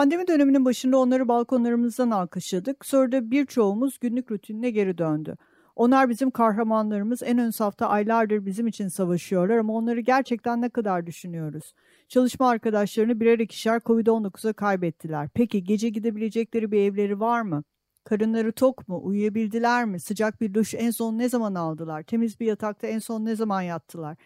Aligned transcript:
Pandemi 0.00 0.26
döneminin 0.26 0.64
başında 0.64 0.98
onları 0.98 1.28
balkonlarımızdan 1.28 2.10
alkışladık. 2.10 2.86
Sonra 2.86 3.12
da 3.12 3.30
birçoğumuz 3.30 3.98
günlük 3.98 4.30
rutinine 4.30 4.70
geri 4.70 4.98
döndü. 4.98 5.36
Onlar 5.76 6.08
bizim 6.08 6.30
kahramanlarımız. 6.30 7.22
En 7.22 7.38
ön 7.38 7.50
safta 7.50 7.88
aylardır 7.88 8.46
bizim 8.46 8.66
için 8.66 8.88
savaşıyorlar 8.88 9.56
ama 9.56 9.72
onları 9.72 10.00
gerçekten 10.00 10.60
ne 10.62 10.68
kadar 10.68 11.06
düşünüyoruz? 11.06 11.74
Çalışma 12.08 12.48
arkadaşlarını 12.48 13.20
birer 13.20 13.38
ikişer 13.38 13.80
Covid-19'a 13.80 14.52
kaybettiler. 14.52 15.28
Peki 15.34 15.64
gece 15.64 15.88
gidebilecekleri 15.88 16.72
bir 16.72 16.80
evleri 16.80 17.20
var 17.20 17.42
mı? 17.42 17.64
Karınları 18.04 18.52
tok 18.52 18.88
mu? 18.88 19.00
Uyuyabildiler 19.04 19.84
mi? 19.84 20.00
Sıcak 20.00 20.40
bir 20.40 20.54
duş 20.54 20.74
en 20.74 20.90
son 20.90 21.18
ne 21.18 21.28
zaman 21.28 21.54
aldılar? 21.54 22.02
Temiz 22.02 22.40
bir 22.40 22.46
yatakta 22.46 22.86
en 22.86 22.98
son 22.98 23.24
ne 23.24 23.36
zaman 23.36 23.62
yattılar? 23.62 24.16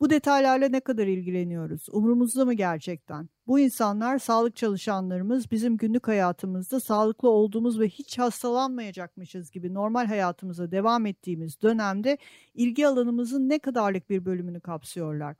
Bu 0.00 0.10
detaylarla 0.10 0.68
ne 0.68 0.80
kadar 0.80 1.06
ilgileniyoruz? 1.06 1.86
Umurumuzda 1.92 2.44
mı 2.44 2.54
gerçekten? 2.54 3.28
Bu 3.46 3.58
insanlar 3.58 4.18
sağlık 4.18 4.56
çalışanlarımız 4.56 5.50
bizim 5.50 5.76
günlük 5.76 6.08
hayatımızda 6.08 6.80
sağlıklı 6.80 7.30
olduğumuz 7.30 7.80
ve 7.80 7.88
hiç 7.88 8.18
hastalanmayacakmışız 8.18 9.50
gibi 9.50 9.74
normal 9.74 10.06
hayatımıza 10.06 10.70
devam 10.70 11.06
ettiğimiz 11.06 11.62
dönemde 11.62 12.18
ilgi 12.54 12.86
alanımızın 12.86 13.48
ne 13.48 13.58
kadarlık 13.58 14.10
bir 14.10 14.24
bölümünü 14.24 14.60
kapsıyorlar. 14.60 15.36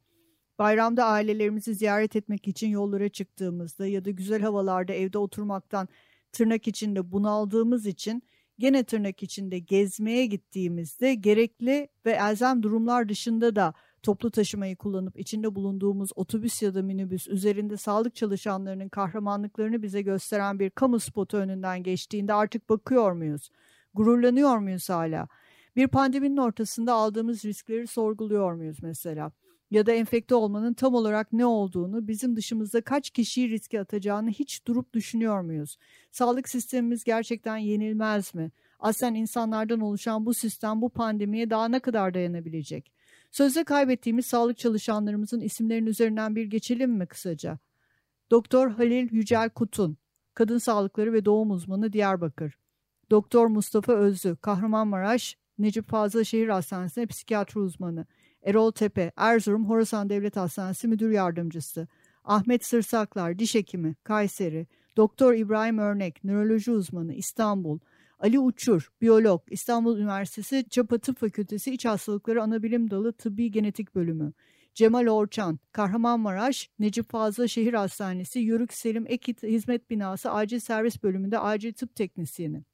Bayramda 0.58 1.04
ailelerimizi 1.04 1.74
ziyaret 1.74 2.16
etmek 2.16 2.48
için 2.48 2.68
yollara 2.68 3.08
çıktığımızda 3.08 3.86
ya 3.86 4.04
da 4.04 4.10
güzel 4.10 4.42
havalarda 4.42 4.92
evde 4.92 5.18
oturmaktan 5.18 5.88
tırnak 6.32 6.68
içinde 6.68 7.12
bunaldığımız 7.12 7.86
için 7.86 8.22
gene 8.58 8.84
tırnak 8.84 9.22
içinde 9.22 9.58
gezmeye 9.58 10.26
gittiğimizde 10.26 11.14
gerekli 11.14 11.88
ve 12.06 12.12
elzem 12.12 12.62
durumlar 12.62 13.08
dışında 13.08 13.56
da 13.56 13.74
toplu 14.04 14.30
taşımayı 14.30 14.76
kullanıp 14.76 15.18
içinde 15.18 15.54
bulunduğumuz 15.54 16.10
otobüs 16.16 16.62
ya 16.62 16.74
da 16.74 16.82
minibüs 16.82 17.28
üzerinde 17.28 17.76
sağlık 17.76 18.14
çalışanlarının 18.14 18.88
kahramanlıklarını 18.88 19.82
bize 19.82 20.02
gösteren 20.02 20.58
bir 20.58 20.70
kamu 20.70 21.00
spotu 21.00 21.36
önünden 21.36 21.82
geçtiğinde 21.82 22.34
artık 22.34 22.68
bakıyor 22.68 23.12
muyuz? 23.12 23.50
Gururlanıyor 23.94 24.58
muyuz 24.58 24.90
hala? 24.90 25.28
Bir 25.76 25.88
pandeminin 25.88 26.36
ortasında 26.36 26.92
aldığımız 26.92 27.44
riskleri 27.44 27.86
sorguluyor 27.86 28.52
muyuz 28.52 28.78
mesela? 28.82 29.32
Ya 29.70 29.86
da 29.86 29.92
enfekte 29.92 30.34
olmanın 30.34 30.74
tam 30.74 30.94
olarak 30.94 31.32
ne 31.32 31.46
olduğunu, 31.46 32.08
bizim 32.08 32.36
dışımızda 32.36 32.80
kaç 32.80 33.10
kişiyi 33.10 33.50
riske 33.50 33.80
atacağını 33.80 34.30
hiç 34.30 34.66
durup 34.66 34.94
düşünüyor 34.94 35.40
muyuz? 35.40 35.76
Sağlık 36.10 36.48
sistemimiz 36.48 37.04
gerçekten 37.04 37.56
yenilmez 37.56 38.34
mi? 38.34 38.50
Aslen 38.80 39.14
insanlardan 39.14 39.80
oluşan 39.80 40.26
bu 40.26 40.34
sistem 40.34 40.82
bu 40.82 40.90
pandemiye 40.90 41.50
daha 41.50 41.68
ne 41.68 41.80
kadar 41.80 42.14
dayanabilecek? 42.14 42.93
Sözde 43.34 43.64
kaybettiğimiz 43.64 44.26
sağlık 44.26 44.58
çalışanlarımızın 44.58 45.40
isimlerinin 45.40 45.86
üzerinden 45.86 46.36
bir 46.36 46.44
geçelim 46.44 46.92
mi 46.92 47.06
kısaca? 47.06 47.58
Doktor 48.30 48.70
Halil 48.70 49.08
Yücel 49.12 49.50
Kutun, 49.50 49.96
kadın 50.34 50.58
sağlıkları 50.58 51.12
ve 51.12 51.24
doğum 51.24 51.50
uzmanı 51.50 51.92
Diyarbakır. 51.92 52.58
Doktor 53.10 53.46
Mustafa 53.46 53.92
Özlü, 53.92 54.36
Kahramanmaraş, 54.36 55.36
Necip 55.58 55.88
Fazıl 55.88 56.24
Şehir 56.24 56.48
Hastanesi'nde 56.48 57.06
psikiyatri 57.06 57.60
uzmanı. 57.60 58.06
Erol 58.42 58.70
Tepe, 58.70 59.12
Erzurum 59.16 59.68
Horasan 59.68 60.08
Devlet 60.08 60.36
Hastanesi 60.36 60.88
Müdür 60.88 61.10
Yardımcısı. 61.10 61.88
Ahmet 62.24 62.64
Sırsaklar, 62.64 63.38
diş 63.38 63.54
hekimi, 63.54 63.94
Kayseri. 64.04 64.66
Doktor 64.96 65.34
İbrahim 65.34 65.78
Örnek, 65.78 66.24
nöroloji 66.24 66.70
uzmanı, 66.70 67.14
İstanbul. 67.14 67.78
Ali 68.24 68.38
Uçur, 68.38 68.92
biyolog, 69.00 69.42
İstanbul 69.50 69.98
Üniversitesi 69.98 70.64
Çapa 70.70 70.98
Tıp 70.98 71.18
Fakültesi 71.18 71.70
İç 71.70 71.84
Hastalıkları 71.84 72.42
Anabilim 72.42 72.90
Dalı 72.90 73.12
Tıbbi 73.12 73.50
Genetik 73.50 73.94
Bölümü. 73.94 74.32
Cemal 74.74 75.06
Orçan, 75.06 75.58
Kahramanmaraş, 75.72 76.70
Necip 76.78 77.10
Fazıl 77.10 77.46
Şehir 77.46 77.74
Hastanesi, 77.74 78.38
Yörük 78.38 78.72
Selim 78.72 79.04
Ek 79.08 79.34
Hizmet 79.42 79.90
Binası 79.90 80.30
Acil 80.30 80.58
Servis 80.58 81.02
Bölümünde 81.02 81.38
Acil 81.38 81.72
Tıp 81.72 81.96
Teknisyeni. 81.96 82.64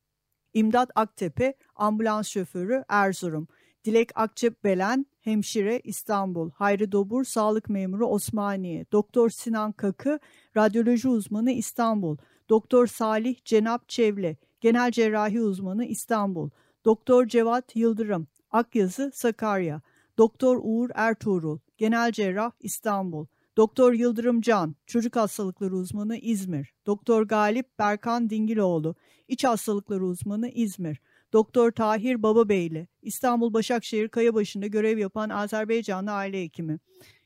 İmdat 0.54 0.90
Aktepe, 0.94 1.54
Ambulans 1.76 2.28
Şoförü, 2.28 2.84
Erzurum. 2.88 3.48
Dilek 3.84 4.10
Akçep 4.14 4.64
Belen, 4.64 5.06
Hemşire, 5.20 5.80
İstanbul. 5.84 6.50
Hayri 6.50 6.92
Dobur, 6.92 7.24
Sağlık 7.24 7.68
Memuru, 7.68 8.06
Osmaniye. 8.06 8.86
Doktor 8.92 9.30
Sinan 9.30 9.72
Kakı, 9.72 10.18
Radyoloji 10.56 11.08
Uzmanı, 11.08 11.52
İstanbul. 11.52 12.16
Doktor 12.48 12.86
Salih 12.86 13.44
Cenap 13.44 13.88
Çevle, 13.88 14.36
Genel 14.60 14.90
Cerrahi 14.90 15.40
Uzmanı 15.40 15.84
İstanbul, 15.84 16.50
Doktor 16.84 17.26
Cevat 17.26 17.76
Yıldırım, 17.76 18.26
Akyazı, 18.50 19.10
Sakarya, 19.14 19.80
Doktor 20.18 20.60
Uğur 20.62 20.90
Ertuğrul, 20.94 21.58
Genel 21.78 22.12
Cerrah 22.12 22.50
İstanbul, 22.60 23.26
Doktor 23.56 23.92
Yıldırım 23.92 24.40
Can, 24.40 24.74
Çocuk 24.86 25.16
Hastalıkları 25.16 25.76
Uzmanı 25.76 26.16
İzmir, 26.16 26.72
Doktor 26.86 27.22
Galip 27.22 27.78
Berkan 27.78 28.30
Dingiloğlu, 28.30 28.94
İç 29.28 29.44
Hastalıkları 29.44 30.04
Uzmanı 30.04 30.48
İzmir, 30.48 31.00
Doktor 31.32 31.70
Tahir 31.70 32.22
Bababeyli, 32.22 32.88
İstanbul 33.02 33.52
Başakşehir 33.52 34.08
Kayabaşı'nda 34.08 34.66
görev 34.66 34.98
yapan 34.98 35.28
Azerbaycanlı 35.28 36.12
aile 36.12 36.42
hekimi. 36.42 36.78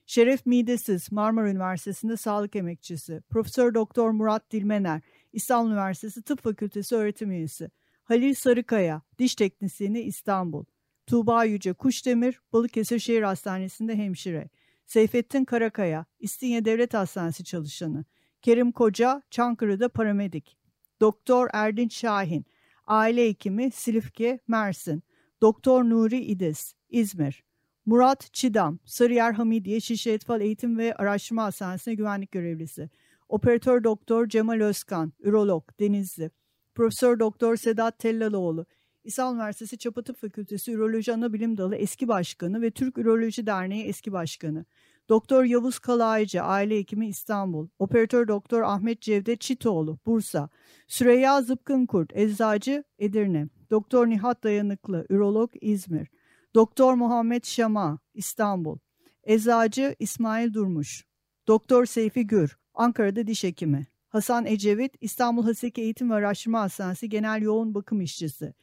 Şeref 0.06 0.47
Midesiz, 0.47 1.12
Marmara 1.12 1.50
Üniversitesi'nde 1.50 2.17
sağlık 2.17 2.56
emekçisi. 2.56 3.23
Profesör 3.31 3.75
Doktor 3.75 4.11
Murat 4.11 4.50
Dilmener, 4.50 5.03
İstanbul 5.34 5.71
Üniversitesi 5.71 6.22
Tıp 6.22 6.43
Fakültesi 6.43 6.95
öğretim 6.95 7.31
üyesi. 7.31 7.71
Halil 8.05 8.34
Sarıkaya, 8.34 9.03
diş 9.19 9.34
teknisyeni 9.34 10.00
İstanbul. 10.00 10.65
Tuğba 11.06 11.45
Yüce 11.45 11.72
Kuşdemir, 11.72 12.41
Balıkesir 12.53 12.99
Şehir 12.99 13.22
Hastanesi'nde 13.22 13.97
hemşire. 13.97 14.49
Seyfettin 14.87 15.44
Karakaya, 15.44 16.06
İstinye 16.19 16.65
Devlet 16.65 16.94
Hastanesi 16.94 17.44
çalışanı. 17.44 18.05
Kerim 18.43 18.73
Koca, 18.73 19.23
Çankırı'da 19.31 19.89
paramedik. 19.89 20.59
Doktor 21.00 21.49
Erdinç 21.53 21.94
Şahin, 21.94 22.47
aile 22.87 23.28
hekimi 23.28 23.71
Silifke, 23.71 24.39
Mersin. 24.49 25.03
Doktor 25.43 25.84
Nuri 25.84 26.19
İdiz, 26.19 26.75
İzmir. 26.89 27.44
Murat 27.87 28.28
Çidam, 28.33 28.78
Sarıyer 28.84 29.33
Hamidiye 29.33 29.81
Şişli 29.81 30.11
Etfal 30.11 30.41
Eğitim 30.41 30.78
ve 30.78 30.94
Araştırma 30.94 31.44
Hastanesi'ne 31.44 31.94
güvenlik 31.94 32.33
görevlisi. 32.33 32.91
Operatör 33.29 33.85
Doktor 33.85 34.29
Cemal 34.29 34.61
Özkan, 34.61 35.12
Ürolog, 35.21 35.65
Denizli. 35.81 36.31
Profesör 36.75 37.19
Doktor 37.19 37.57
Sedat 37.57 37.99
Tellaloğlu, 37.99 38.67
İstanbul 39.05 39.37
Üniversitesi 39.37 39.79
Çapatıp 39.79 40.17
Fakültesi 40.21 40.73
Üroloji 40.73 41.12
Anabilim 41.12 41.57
Dalı 41.57 41.77
eski 41.77 42.09
başkanı 42.09 42.62
ve 42.62 42.71
Türk 42.71 42.99
Üroloji 42.99 43.47
Derneği 43.47 43.85
eski 43.85 44.12
başkanı. 44.12 44.65
Doktor 45.09 45.45
Yavuz 45.45 45.79
Kalaycı, 45.79 46.43
aile 46.43 46.79
hekimi 46.79 47.09
İstanbul. 47.09 47.69
Operatör 47.79 48.29
Doktor 48.29 48.62
Ahmet 48.62 49.01
Cevdet 49.01 49.41
Çitoğlu, 49.41 49.99
Bursa. 50.06 50.49
Süreyya 50.89 51.43
Zıpkınkurt, 51.43 52.17
eczacı 52.17 52.85
Edirne. 52.99 53.49
Doktor 53.71 54.06
Nihat 54.06 54.45
Dayanıklı, 54.45 55.06
ürolog 55.09 55.51
İzmir. 55.61 56.09
Doktor 56.55 56.95
Muhammed 56.95 57.44
Şama, 57.44 57.99
İstanbul. 58.15 58.79
Eczacı 59.25 59.94
İsmail 59.99 60.53
Durmuş. 60.53 61.05
Doktor 61.49 61.87
Seyfi 61.87 62.27
Gür, 62.27 62.56
Ankara'da 62.75 63.26
diş 63.26 63.44
hekimi. 63.44 63.87
Hasan 64.09 64.47
Ecevit, 64.47 64.94
İstanbul 65.00 65.44
Haseki 65.44 65.81
Eğitim 65.82 66.11
ve 66.11 66.15
Araştırma 66.15 66.61
Hastanesi 66.61 67.09
Genel 67.09 67.43
Yoğun 67.43 67.75
Bakım 67.75 68.00
İşçisi. 68.00 68.55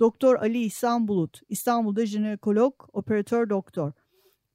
Doktor 0.00 0.34
Ali 0.34 0.62
İhsan 0.62 1.08
Bulut, 1.08 1.40
İstanbul'da 1.48 2.06
jinekolog, 2.06 2.74
operatör 2.92 3.50
doktor. 3.50 3.92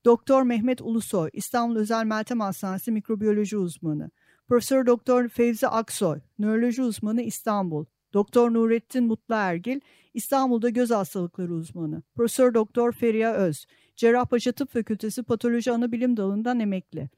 Doktor 0.06 0.44
Mehmet 0.44 0.82
Ulusoy, 0.82 1.30
İstanbul 1.34 1.76
Özel 1.76 2.06
Meltem 2.06 2.40
Hastanesi 2.40 2.92
mikrobiyoloji 2.92 3.58
uzmanı. 3.58 4.10
Profesör 4.48 4.86
Doktor 4.86 5.28
Fevzi 5.30 5.68
Aksoy, 5.68 6.20
nöroloji 6.40 6.82
uzmanı 6.82 7.22
İstanbul. 7.22 7.86
Doktor 8.14 8.54
Nurettin 8.54 9.04
Mutlu 9.04 9.36
Ergil, 9.36 9.80
İstanbul'da 10.14 10.70
göz 10.70 10.92
hastalıkları 10.92 11.54
uzmanı. 11.54 12.02
Profesör 12.16 12.54
Doktor 12.54 12.92
Feriha 12.92 13.34
Öz, 13.34 13.66
Cerrahpaşa 13.96 14.52
Tıp 14.52 14.74
Fakültesi 14.74 15.24
Patoloji 15.24 15.72
Anabilim 15.72 16.18
Dalı'ndan 16.18 16.60
emekli. 16.60 17.10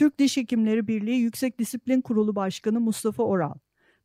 Türk 0.00 0.18
Diş 0.18 0.36
Hekimleri 0.36 0.88
Birliği 0.88 1.20
Yüksek 1.20 1.58
Disiplin 1.58 2.00
Kurulu 2.00 2.36
Başkanı 2.36 2.80
Mustafa 2.80 3.22
Oral. 3.22 3.54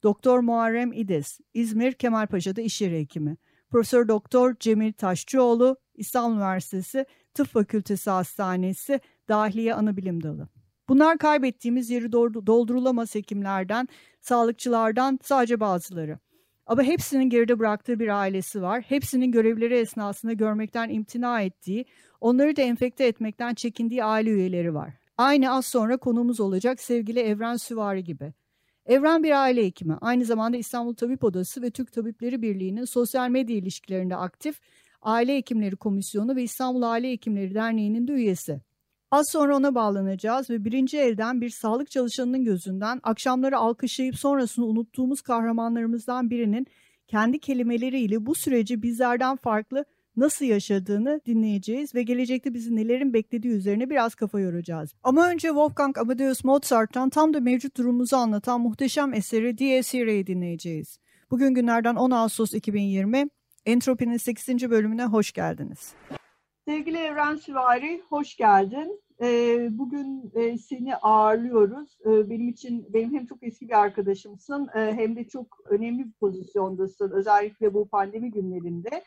Doktor 0.04 0.40
Muharrem 0.40 0.94
İdez, 0.94 1.40
İzmir 1.54 1.94
Kemalpaşa'da 1.94 2.62
iş 2.62 2.82
yeri 2.82 3.00
hekimi. 3.00 3.38
Profesör 3.72 4.08
Doktor 4.08 4.56
Cemil 4.60 4.94
Taşçıoğlu, 4.94 5.78
İstanbul 5.94 6.36
Üniversitesi 6.36 7.06
Tıp 7.34 7.48
Fakültesi 7.48 8.10
Hastanesi 8.10 9.00
Dahiliye 9.30 9.74
Anabilim 9.74 10.24
Dalı. 10.24 10.50
Bunlar 10.90 11.18
kaybettiğimiz 11.18 11.90
yeri 11.90 12.12
doldurulamaz 12.12 13.16
hekimlerden, 13.16 13.88
sağlıkçılardan 14.22 15.20
sadece 15.24 15.60
bazıları. 15.60 16.20
Ama 16.66 16.84
hepsinin 16.84 17.30
geride 17.30 17.60
bıraktığı 17.60 18.00
bir 18.00 18.20
ailesi 18.20 18.62
var. 18.62 18.82
Hepsinin 18.82 19.32
görevleri 19.32 19.74
esnasında 19.74 20.34
görmekten 20.34 20.90
imtina 20.90 21.42
ettiği, 21.42 21.86
onları 22.22 22.56
da 22.56 22.62
enfekte 22.62 23.08
etmekten 23.08 23.54
çekindiği 23.54 24.04
aile 24.04 24.30
üyeleri 24.30 24.74
var. 24.74 25.05
Aynı 25.18 25.52
az 25.52 25.66
sonra 25.66 25.98
konumuz 25.98 26.40
olacak 26.40 26.82
sevgili 26.82 27.20
Evren 27.20 27.56
Süvari 27.56 28.04
gibi. 28.04 28.34
Evren 28.86 29.24
bir 29.24 29.42
aile 29.42 29.66
hekimi. 29.66 29.98
Aynı 30.02 30.26
zamanda 30.26 30.58
İstanbul 30.58 30.94
Tabip 30.94 31.24
Odası 31.24 31.62
ve 31.62 31.72
Türk 31.72 31.92
Tabipleri 31.92 32.42
Birliği'nin 32.42 32.86
sosyal 32.86 33.30
medya 33.30 33.56
ilişkilerinde 33.56 34.16
aktif 34.16 34.60
Aile 35.02 35.36
Hekimleri 35.36 35.76
Komisyonu 35.76 36.36
ve 36.36 36.44
İstanbul 36.44 36.82
Aile 36.82 37.12
Hekimleri 37.12 37.54
Derneği'nin 37.54 38.08
de 38.08 38.12
üyesi. 38.12 38.62
Az 39.12 39.26
sonra 39.32 39.58
ona 39.58 39.76
bağlanacağız 39.76 40.50
ve 40.50 40.66
birinci 40.66 40.98
elden 40.98 41.42
bir 41.42 41.50
sağlık 41.50 41.92
çalışanının 41.92 42.44
gözünden 42.44 43.00
akşamları 43.04 43.58
alkışlayıp 43.58 44.16
sonrasını 44.16 44.66
unuttuğumuz 44.66 45.22
kahramanlarımızdan 45.22 46.30
birinin 46.30 46.68
kendi 47.08 47.40
kelimeleriyle 47.40 48.26
bu 48.26 48.36
süreci 48.36 48.82
bizlerden 48.82 49.36
farklı 49.36 49.86
nasıl 50.18 50.46
yaşadığını 50.46 51.22
dinleyeceğiz 51.26 51.96
ve 51.96 52.04
gelecekte 52.04 52.54
bizi 52.54 52.76
nelerin 52.76 53.14
beklediği 53.14 53.54
üzerine 53.54 53.90
biraz 53.90 54.16
kafa 54.16 54.40
yoracağız. 54.40 54.94
Ama 55.04 55.30
önce 55.30 55.48
Wolfgang 55.48 55.98
Amadeus 55.98 56.44
Mozart'tan 56.44 57.10
tam 57.10 57.34
da 57.34 57.40
mevcut 57.40 57.78
durumumuzu 57.78 58.16
anlatan 58.16 58.62
muhteşem 58.62 59.14
eseri 59.14 59.58
Dies 59.58 59.94
Irae'yi 59.94 60.28
dinleyeceğiz. 60.28 61.00
Bugün 61.32 61.54
günlerden 61.54 61.96
10 61.96 62.12
Ağustos 62.12 62.54
2020, 62.54 63.30
Entropi'nin 63.66 64.18
8. 64.18 64.70
bölümüne 64.70 65.06
hoş 65.06 65.32
geldiniz. 65.32 65.94
Sevgili 66.68 66.98
Evren 66.98 67.36
Süvari, 67.36 68.02
hoş 68.10 68.36
geldin. 68.36 69.02
Bugün 69.78 70.32
seni 70.58 70.96
ağırlıyoruz. 70.96 71.98
Benim 72.06 72.50
için, 72.50 72.86
benim 72.94 73.14
hem 73.14 73.26
çok 73.26 73.44
eski 73.44 73.68
bir 73.68 73.80
arkadaşımsın 73.80 74.68
hem 74.74 75.16
de 75.16 75.28
çok 75.28 75.58
önemli 75.70 76.06
bir 76.06 76.12
pozisyondasın. 76.12 77.12
Özellikle 77.12 77.74
bu 77.74 77.88
pandemi 77.88 78.32
günlerinde. 78.32 79.04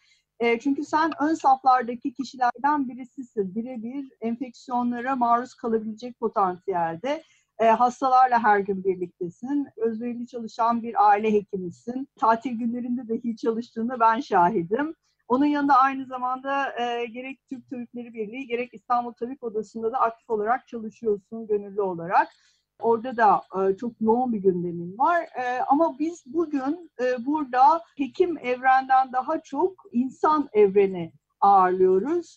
Çünkü 0.61 0.85
sen 0.85 1.11
ön 1.20 1.35
saflardaki 1.35 2.12
kişilerden 2.12 2.88
birisisin. 2.88 3.55
Birebir 3.55 4.12
enfeksiyonlara 4.20 5.17
maruz 5.17 5.55
kalabilecek 5.55 6.20
potansiyelde. 6.20 7.23
Hastalarla 7.58 8.43
her 8.44 8.58
gün 8.58 8.85
birliktesin. 8.85 9.69
Özverili 9.76 10.26
çalışan 10.26 10.82
bir 10.82 11.08
aile 11.08 11.32
hekimisin. 11.32 12.08
Tatil 12.17 12.52
günlerinde 12.52 13.08
dahi 13.08 13.37
çalıştığında 13.37 14.00
ben 14.00 14.20
şahidim. 14.20 14.94
Onun 15.29 15.46
yanında 15.46 15.75
aynı 15.75 16.06
zamanda 16.06 16.81
e, 16.81 17.06
gerek 17.06 17.41
Türk 17.49 17.70
Tabipleri 17.70 18.14
Birliği 18.14 18.46
gerek 18.46 18.75
İstanbul 18.75 19.12
Tabip 19.12 19.43
Odası'nda 19.43 19.93
da 19.93 20.00
aktif 20.00 20.31
olarak 20.31 20.69
çalışıyorsun 20.69 21.46
gönüllü 21.46 21.82
olarak. 21.82 22.29
Orada 22.78 23.16
da 23.16 23.42
e, 23.56 23.76
çok 23.76 23.92
yoğun 24.00 24.32
bir 24.32 24.38
gündemin 24.38 24.98
var. 24.98 25.22
E, 25.22 25.60
ama 25.69 25.98
biz 25.98 26.22
bugün 26.26 26.90
e, 27.00 27.26
burada 27.26 27.82
hekim 27.96 28.38
evrenden 28.38 29.12
daha 29.12 29.40
çok 29.40 29.72
insan 29.92 30.48
evreni 30.52 31.12
ağırlıyoruz. 31.40 32.36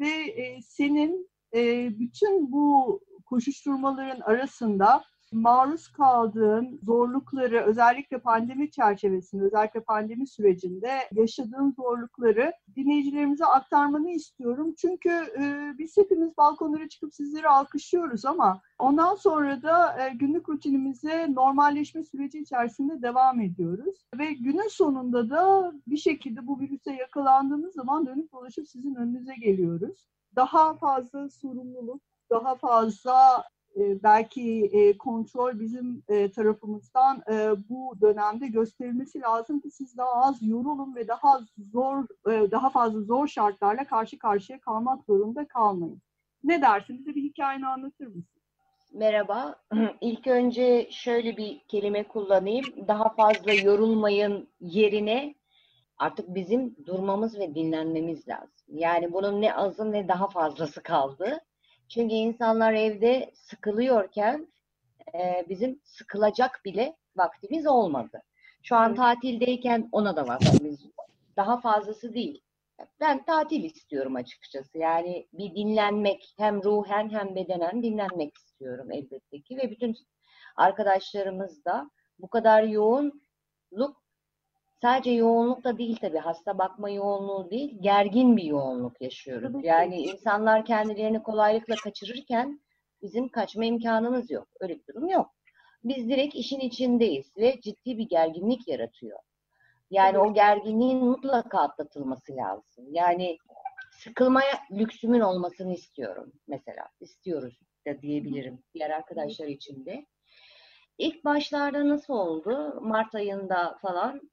Ve 0.00 0.34
senin 0.62 1.30
bütün 1.98 2.52
bu 2.52 3.00
koşuşturmaların 3.26 4.20
arasında 4.20 5.04
maruz 5.32 5.88
kaldığın 5.88 6.80
zorlukları 6.82 7.60
özellikle 7.60 8.18
pandemi 8.18 8.70
çerçevesinde, 8.70 9.44
özellikle 9.44 9.80
pandemi 9.80 10.26
sürecinde 10.26 10.90
yaşadığın 11.12 11.72
zorlukları 11.72 12.52
dinleyicilerimize 12.76 13.44
aktarmanı 13.44 14.10
istiyorum. 14.10 14.74
Çünkü 14.78 15.10
e, 15.10 15.74
biz 15.78 15.96
hepimiz 15.96 16.36
balkonlara 16.36 16.88
çıkıp 16.88 17.14
sizleri 17.14 17.48
alkışlıyoruz 17.48 18.24
ama 18.24 18.60
ondan 18.78 19.14
sonra 19.14 19.62
da 19.62 20.02
e, 20.02 20.14
günlük 20.14 20.48
rutinimize 20.48 21.34
normalleşme 21.34 22.02
süreci 22.02 22.38
içerisinde 22.38 23.02
devam 23.02 23.40
ediyoruz. 23.40 24.06
Ve 24.18 24.32
günün 24.32 24.68
sonunda 24.68 25.30
da 25.30 25.72
bir 25.86 25.96
şekilde 25.96 26.46
bu 26.46 26.60
virüse 26.60 26.92
yakalandığımız 26.92 27.74
zaman 27.74 28.06
dönüp 28.06 28.32
dolaşıp 28.32 28.68
sizin 28.68 28.94
önünüze 28.94 29.34
geliyoruz. 29.34 30.08
Daha 30.36 30.74
fazla 30.74 31.28
sorumluluk, 31.28 32.02
daha 32.30 32.54
fazla 32.56 33.44
belki 33.76 34.70
e, 34.72 34.98
kontrol 34.98 35.60
bizim 35.60 36.02
e, 36.08 36.30
tarafımızdan 36.30 37.22
bu 37.68 37.94
dönemde 38.00 38.46
gösterilmesi 38.46 39.20
lazım 39.20 39.60
ki 39.60 39.70
siz 39.70 39.96
daha 39.96 40.14
az 40.14 40.42
yorulun 40.42 40.94
ve 40.94 41.08
daha 41.08 41.40
zor, 41.72 42.04
daha 42.26 42.70
fazla 42.70 43.00
zor 43.00 43.28
şartlarla 43.28 43.84
karşı 43.84 44.18
karşıya 44.18 44.60
kalmak 44.60 45.04
zorunda 45.04 45.48
kalmayın. 45.48 46.02
Ne 46.44 46.62
dersin? 46.62 46.98
Bize 46.98 47.14
bir 47.14 47.22
hikayeni 47.22 47.66
anlatır 47.66 48.06
mısın? 48.06 48.40
Merhaba. 48.92 49.56
İlk 50.00 50.26
önce 50.26 50.88
şöyle 50.90 51.36
bir 51.36 51.60
kelime 51.68 52.08
kullanayım. 52.08 52.88
Daha 52.88 53.08
fazla 53.08 53.52
yorulmayın 53.52 54.48
yerine 54.60 55.34
artık 55.98 56.34
bizim 56.34 56.76
durmamız 56.86 57.38
ve 57.38 57.54
dinlenmemiz 57.54 58.28
lazım. 58.28 58.66
Yani 58.68 59.12
bunun 59.12 59.42
ne 59.42 59.54
azı 59.54 59.92
ne 59.92 60.08
daha 60.08 60.28
fazlası 60.28 60.82
kaldı. 60.82 61.40
Çünkü 61.90 62.14
insanlar 62.14 62.72
evde 62.72 63.30
sıkılıyorken 63.34 64.48
e, 65.14 65.46
bizim 65.48 65.80
sıkılacak 65.84 66.60
bile 66.64 66.96
vaktimiz 67.16 67.66
olmadı. 67.66 68.22
Şu 68.62 68.76
an 68.76 68.94
tatildeyken 68.94 69.88
ona 69.92 70.16
da 70.16 70.26
vaktimiz 70.26 70.86
daha 71.36 71.60
fazlası 71.60 72.14
değil. 72.14 72.42
Ben 73.00 73.24
tatil 73.24 73.64
istiyorum 73.64 74.16
açıkçası. 74.16 74.78
Yani 74.78 75.26
bir 75.32 75.54
dinlenmek 75.54 76.34
hem 76.36 76.62
ruhen 76.64 77.10
hem 77.10 77.34
bedenen 77.34 77.82
dinlenmek 77.82 78.38
istiyorum 78.38 78.92
elbette 78.92 79.40
ki 79.40 79.56
ve 79.56 79.70
bütün 79.70 79.96
arkadaşlarımız 80.56 81.64
da 81.64 81.90
bu 82.18 82.28
kadar 82.28 82.62
yoğunluk 82.62 83.99
sadece 84.82 85.10
yoğunluk 85.10 85.64
da 85.64 85.78
değil 85.78 85.96
tabii 86.00 86.18
hasta 86.18 86.58
bakma 86.58 86.90
yoğunluğu 86.90 87.50
değil 87.50 87.78
gergin 87.80 88.36
bir 88.36 88.44
yoğunluk 88.44 89.00
yaşıyoruz. 89.00 89.52
Yani 89.62 90.02
insanlar 90.02 90.64
kendilerini 90.64 91.22
kolaylıkla 91.22 91.74
kaçırırken 91.74 92.60
bizim 93.02 93.28
kaçma 93.28 93.64
imkanımız 93.64 94.30
yok. 94.30 94.48
Öyle 94.60 94.78
bir 94.78 94.86
durum 94.86 95.08
yok. 95.08 95.30
Biz 95.84 96.08
direkt 96.08 96.34
işin 96.34 96.60
içindeyiz 96.60 97.36
ve 97.36 97.60
ciddi 97.60 97.98
bir 97.98 98.08
gerginlik 98.08 98.68
yaratıyor. 98.68 99.18
Yani 99.90 100.18
o 100.18 100.34
gerginliğin 100.34 101.04
mutlaka 101.04 101.60
atlatılması 101.60 102.36
lazım. 102.36 102.86
Yani 102.90 103.38
sıkılmaya 103.90 104.52
lüksümün 104.72 105.20
olmasını 105.20 105.72
istiyorum 105.72 106.32
mesela. 106.48 106.88
İstiyoruz 107.00 107.60
da 107.86 108.02
diyebilirim 108.02 108.62
diğer 108.74 108.90
arkadaşlar 108.90 109.46
için 109.46 109.86
de. 109.86 110.06
İlk 110.98 111.24
başlarda 111.24 111.88
nasıl 111.88 112.14
oldu? 112.14 112.80
Mart 112.80 113.14
ayında 113.14 113.78
falan 113.82 114.30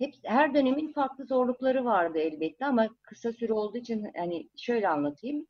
hep 0.00 0.14
her 0.24 0.54
dönemin 0.54 0.92
farklı 0.92 1.24
zorlukları 1.24 1.84
vardı 1.84 2.18
elbette 2.18 2.66
ama 2.66 2.88
kısa 3.02 3.32
süre 3.32 3.52
olduğu 3.52 3.78
için 3.78 4.10
hani 4.16 4.48
şöyle 4.56 4.88
anlatayım. 4.88 5.46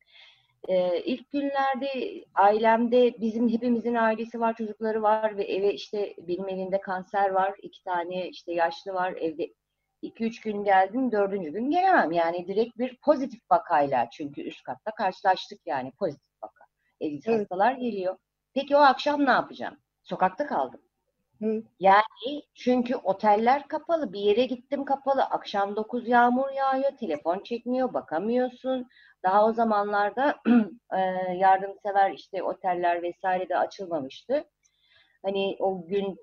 Ee, 0.67 1.01
ilk 1.01 1.31
günlerde 1.31 2.23
ailemde 2.35 3.21
bizim 3.21 3.49
hepimizin 3.49 3.95
ailesi 3.95 4.39
var, 4.39 4.55
çocukları 4.55 5.01
var 5.01 5.37
ve 5.37 5.43
eve 5.43 5.73
işte 5.73 6.15
benim 6.17 6.49
evimde 6.49 6.81
kanser 6.81 7.29
var, 7.29 7.55
iki 7.61 7.83
tane 7.83 8.29
işte 8.29 8.53
yaşlı 8.53 8.93
var 8.93 9.13
evde. 9.13 9.53
iki 10.01 10.23
üç 10.23 10.41
gün 10.41 10.63
geldim, 10.63 11.11
dördüncü 11.11 11.51
gün 11.51 11.71
gelemem. 11.71 12.11
Yani 12.11 12.47
direkt 12.47 12.77
bir 12.77 12.97
pozitif 12.97 13.41
vakayla 13.51 14.09
çünkü 14.09 14.41
üst 14.41 14.63
katta 14.63 14.91
karşılaştık 14.91 15.59
yani 15.65 15.91
pozitif 15.99 16.43
vaka. 16.43 16.65
Evde 17.01 17.19
evet. 17.25 17.39
hastalar 17.39 17.73
geliyor. 17.73 18.17
Peki 18.53 18.75
o 18.75 18.79
akşam 18.79 19.25
ne 19.25 19.31
yapacağım? 19.31 19.77
Sokakta 20.03 20.47
kaldım. 20.47 20.81
Yani 21.79 22.43
çünkü 22.55 22.95
oteller 22.95 23.67
kapalı. 23.67 24.13
Bir 24.13 24.19
yere 24.19 24.45
gittim 24.45 24.85
kapalı. 24.85 25.23
Akşam 25.23 25.75
9 25.75 26.07
yağmur 26.07 26.49
yağıyor. 26.51 26.91
Telefon 26.99 27.39
çekmiyor. 27.43 27.93
Bakamıyorsun. 27.93 28.87
Daha 29.23 29.45
o 29.45 29.53
zamanlarda 29.53 30.35
yardımsever 31.35 32.11
işte 32.11 32.43
oteller 32.43 33.03
vesaire 33.03 33.49
de 33.49 33.57
açılmamıştı. 33.57 34.43
Hani 35.25 35.57
o 35.59 35.87
gün 35.87 36.17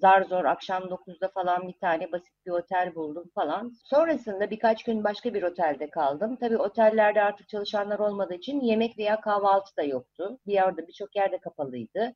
zar 0.00 0.22
zor 0.22 0.44
akşam 0.44 0.90
9'da 0.90 1.28
falan 1.28 1.68
bir 1.68 1.78
tane 1.80 2.12
basit 2.12 2.46
bir 2.46 2.50
otel 2.50 2.94
buldum 2.94 3.30
falan. 3.34 3.72
Sonrasında 3.84 4.50
birkaç 4.50 4.84
gün 4.84 5.04
başka 5.04 5.34
bir 5.34 5.42
otelde 5.42 5.90
kaldım. 5.90 6.36
Tabii 6.36 6.58
otellerde 6.58 7.22
artık 7.22 7.48
çalışanlar 7.48 7.98
olmadığı 7.98 8.34
için 8.34 8.60
yemek 8.60 8.98
veya 8.98 9.20
kahvaltı 9.20 9.76
da 9.76 9.82
yoktu. 9.82 10.38
Bir 10.46 10.52
yerde 10.52 10.88
birçok 10.88 11.16
yerde 11.16 11.38
kapalıydı. 11.38 12.14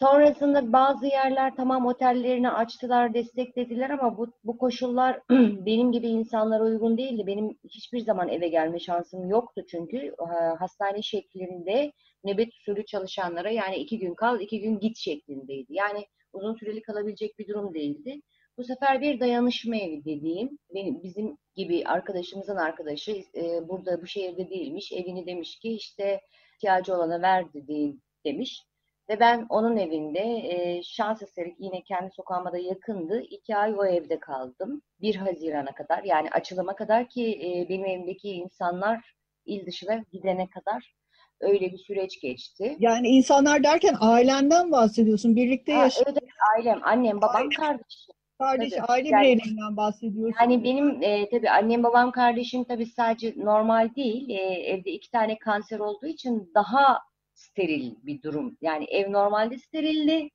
Sonrasında 0.00 0.72
bazı 0.72 1.06
yerler 1.06 1.56
tamam 1.56 1.86
otellerini 1.86 2.50
açtılar, 2.50 3.14
desteklediler 3.14 3.90
ama 3.90 4.18
bu, 4.18 4.32
bu 4.44 4.58
koşullar 4.58 5.20
benim 5.66 5.92
gibi 5.92 6.08
insanlara 6.08 6.64
uygun 6.64 6.98
değildi. 6.98 7.26
Benim 7.26 7.58
hiçbir 7.64 7.98
zaman 7.98 8.28
eve 8.28 8.48
gelme 8.48 8.78
şansım 8.78 9.30
yoktu 9.30 9.62
çünkü 9.70 10.14
hastane 10.58 11.02
şeklinde 11.02 11.92
nöbet 12.24 12.54
usulü 12.54 12.84
çalışanlara 12.86 13.50
yani 13.50 13.76
iki 13.76 13.98
gün 13.98 14.14
kal, 14.14 14.40
iki 14.40 14.60
gün 14.60 14.78
git 14.78 14.96
şeklindeydi. 14.96 15.74
Yani 15.74 16.06
uzun 16.32 16.54
süreli 16.54 16.82
kalabilecek 16.82 17.38
bir 17.38 17.48
durum 17.48 17.74
değildi. 17.74 18.20
Bu 18.56 18.64
sefer 18.64 19.00
bir 19.00 19.20
dayanışma 19.20 19.76
evi 19.76 20.04
dediğim, 20.04 20.58
benim 20.74 21.02
bizim 21.02 21.38
gibi 21.56 21.84
arkadaşımızın 21.86 22.56
arkadaşı 22.56 23.22
e, 23.34 23.68
burada 23.68 24.02
bu 24.02 24.06
şehirde 24.06 24.50
değilmiş, 24.50 24.92
evini 24.92 25.26
demiş 25.26 25.58
ki 25.58 25.72
işte 25.72 26.20
ihtiyacı 26.56 26.94
olana 26.94 27.22
ver 27.22 27.52
dediğim 27.54 28.02
demiş 28.24 28.62
Ve 29.10 29.20
ben 29.20 29.46
onun 29.48 29.76
evinde 29.76 30.20
e, 30.20 30.82
şans 30.82 31.22
eseri 31.22 31.54
yine 31.58 31.82
kendi 31.82 32.10
sokağıma 32.14 32.52
da 32.52 32.58
yakındı. 32.58 33.20
İki 33.30 33.56
ay 33.56 33.74
o 33.78 33.84
evde 33.86 34.18
kaldım. 34.20 34.82
1 35.00 35.14
Haziran'a 35.14 35.74
kadar 35.74 36.02
yani 36.04 36.30
açılıma 36.30 36.76
kadar 36.76 37.08
ki 37.08 37.30
e, 37.42 37.68
benim 37.68 37.86
evimdeki 37.86 38.30
insanlar 38.30 39.14
il 39.46 39.66
dışına 39.66 40.04
gidene 40.12 40.46
kadar 40.50 40.94
öyle 41.40 41.72
bir 41.72 41.78
süreç 41.78 42.20
geçti. 42.20 42.76
Yani 42.78 43.08
insanlar 43.08 43.64
derken 43.64 43.94
ailenden 44.00 44.72
bahsediyorsun. 44.72 45.36
Birlikte 45.36 45.72
Ha, 45.72 45.82
yaşayan 45.82 46.04
evet, 46.12 46.22
ailem, 46.56 46.80
annem, 46.84 47.20
babam, 47.20 47.36
Aile. 47.36 47.48
kardeşim. 47.56 48.14
kardeş, 48.38 48.70
tabii. 48.70 48.82
aile 48.82 49.08
Yani- 49.08 49.22
bireylerinden 49.22 49.76
bahsediyorsun. 49.76 50.34
Yani 50.40 50.64
benim 50.64 51.02
e, 51.02 51.28
tabii 51.30 51.50
annem, 51.50 51.82
babam, 51.82 52.10
kardeşim 52.12 52.64
tabii 52.64 52.86
sadece 52.86 53.34
normal 53.36 53.94
değil. 53.96 54.28
E, 54.30 54.34
evde 54.42 54.90
iki 54.90 55.10
tane 55.10 55.38
kanser 55.38 55.78
olduğu 55.78 56.06
için 56.06 56.50
daha 56.54 56.98
steril 57.38 57.94
bir 58.02 58.22
durum. 58.22 58.58
Yani 58.60 58.84
ev 58.84 59.12
normalde 59.12 59.58
sterildi. 59.58 60.30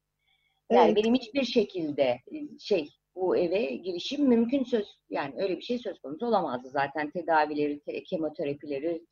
Yani 0.71 0.93
Evet. 0.93 0.95
benim 0.95 1.15
hiçbir 1.15 1.43
şekilde 1.43 2.03
e, 2.03 2.59
şey 2.59 2.89
bu 3.15 3.37
eve 3.37 3.65
girişim 3.75 4.27
mümkün 4.27 4.63
söz 4.63 4.87
yani 5.09 5.33
öyle 5.43 5.57
bir 5.57 5.61
şey 5.61 5.79
söz 5.79 5.99
konusu 5.99 6.25
olamazdı 6.27 6.69
zaten 6.69 7.11
tedavileri, 7.11 7.79
te- 7.79 8.03
kemoterapileri 8.03 9.05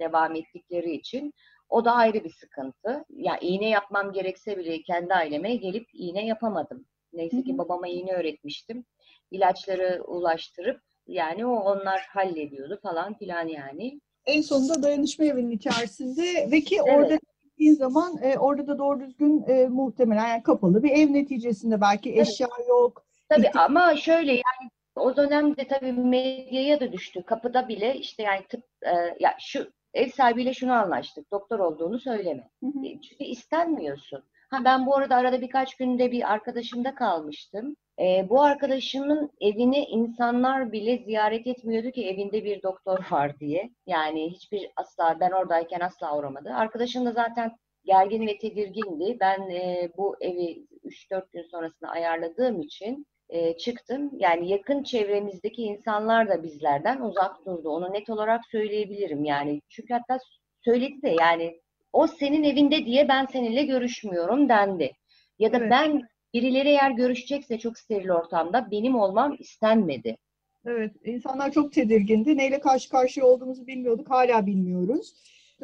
devam 0.00 0.34
ettikleri 0.34 0.92
için. 0.94 1.32
O 1.68 1.84
da 1.84 1.92
ayrı 1.92 2.24
bir 2.24 2.30
sıkıntı. 2.30 3.04
Ya 3.10 3.38
iğne 3.40 3.68
yapmam 3.68 4.12
gerekse 4.12 4.58
bile 4.58 4.82
kendi 4.82 5.14
aileme 5.14 5.56
gelip 5.56 5.88
iğne 5.92 6.26
yapamadım. 6.26 6.86
Neyse 7.12 7.42
ki 7.42 7.58
babama 7.58 7.88
iğne 7.88 8.12
öğretmiştim. 8.12 8.84
İlaçları 9.30 10.02
ulaştırıp 10.06 10.80
yani 11.06 11.46
o 11.46 11.50
onlar 11.56 12.00
hallediyordu 12.10 12.78
falan 12.82 13.14
filan 13.18 13.48
yani. 13.48 14.00
En 14.26 14.40
sonunda 14.42 14.82
dayanışma 14.82 15.24
evinin 15.24 15.50
içerisinde 15.50 16.50
ve 16.50 16.60
ki 16.60 16.76
Evet. 16.86 16.96
orada 16.96 17.18
gittiğin 17.44 17.74
zaman 17.74 18.18
e, 18.22 18.38
orada 18.38 18.66
da 18.66 18.78
doğru 18.78 19.00
düzgün 19.00 19.44
e, 19.48 19.68
muhtemelen 19.68 20.28
yani 20.28 20.42
kapalı 20.42 20.82
bir 20.82 20.90
ev 20.90 21.12
neticesinde 21.12 21.80
belki 21.80 22.10
Tabii. 22.10 22.20
eşya 22.20 22.48
yok. 22.68 23.06
Tabii 23.28 23.46
İhti- 23.46 23.58
ama 23.58 23.96
şöyle 23.96 24.32
yani 24.32 24.70
o 24.96 25.16
dönemde 25.16 25.66
tabii 25.68 25.92
medyaya 25.92 26.80
da 26.80 26.92
düştü. 26.92 27.22
Kapıda 27.22 27.68
bile 27.68 27.96
işte 27.96 28.22
yani 28.22 28.40
tıp 28.48 28.62
e, 28.82 28.90
ya 29.20 29.36
şu 29.40 29.72
ev 29.94 30.08
sahibiyle 30.10 30.54
şunu 30.54 30.72
anlaştık. 30.72 31.32
Doktor 31.32 31.58
olduğunu 31.58 31.98
söyleme. 31.98 32.50
Hı 32.60 32.66
hı. 32.66 32.86
E, 32.86 33.00
Çünkü 33.00 33.24
istenmiyorsun. 33.24 34.22
Ha 34.54 34.64
ben 34.64 34.86
bu 34.86 34.96
arada 34.96 35.16
arada 35.16 35.40
birkaç 35.40 35.76
günde 35.76 36.12
bir 36.12 36.32
arkadaşımda 36.32 36.94
kalmıştım. 36.94 37.76
E, 38.00 38.26
bu 38.28 38.42
arkadaşımın 38.42 39.30
evini 39.40 39.84
insanlar 39.84 40.72
bile 40.72 40.98
ziyaret 40.98 41.46
etmiyordu 41.46 41.90
ki 41.90 42.08
evinde 42.08 42.44
bir 42.44 42.62
doktor 42.62 43.06
var 43.10 43.40
diye. 43.40 43.70
Yani 43.86 44.30
hiçbir 44.30 44.70
asla 44.76 45.16
ben 45.20 45.30
oradayken 45.30 45.80
asla 45.80 46.18
uğramadı. 46.18 46.50
Arkadaşım 46.54 47.06
da 47.06 47.12
zaten 47.12 47.56
gergin 47.84 48.26
ve 48.26 48.38
tedirgindi. 48.38 49.16
Ben 49.20 49.50
e, 49.50 49.90
bu 49.96 50.16
evi 50.20 50.66
3-4 50.84 51.32
gün 51.32 51.42
sonrasında 51.42 51.90
ayarladığım 51.90 52.60
için 52.60 53.06
e, 53.28 53.56
çıktım. 53.56 54.10
Yani 54.18 54.48
yakın 54.48 54.82
çevremizdeki 54.82 55.62
insanlar 55.62 56.28
da 56.28 56.42
bizlerden 56.42 57.00
uzak 57.00 57.46
durdu. 57.46 57.70
Onu 57.70 57.92
net 57.92 58.10
olarak 58.10 58.40
söyleyebilirim 58.50 59.24
yani. 59.24 59.60
Çünkü 59.68 59.94
hatta 59.94 60.18
söyledi 60.64 61.02
de 61.02 61.16
yani 61.20 61.63
o 61.94 62.06
senin 62.06 62.44
evinde 62.44 62.86
diye 62.86 63.08
ben 63.08 63.26
seninle 63.32 63.64
görüşmüyorum 63.64 64.48
dendi. 64.48 64.92
Ya 65.38 65.52
da 65.52 65.58
Evet. 65.58 65.70
ben 65.70 66.02
birileri 66.34 66.68
eğer 66.68 66.90
görüşecekse 66.90 67.58
çok 67.58 67.78
steril 67.78 68.10
ortamda 68.10 68.70
benim 68.70 68.96
olmam 68.96 69.36
istenmedi. 69.38 70.16
Evet, 70.66 70.92
insanlar 71.04 71.52
çok 71.52 71.72
tedirgindi. 71.72 72.36
Neyle 72.36 72.60
karşı 72.60 72.90
karşıya 72.90 73.26
olduğumuzu 73.26 73.66
bilmiyorduk, 73.66 74.10
hala 74.10 74.46
bilmiyoruz. 74.46 75.14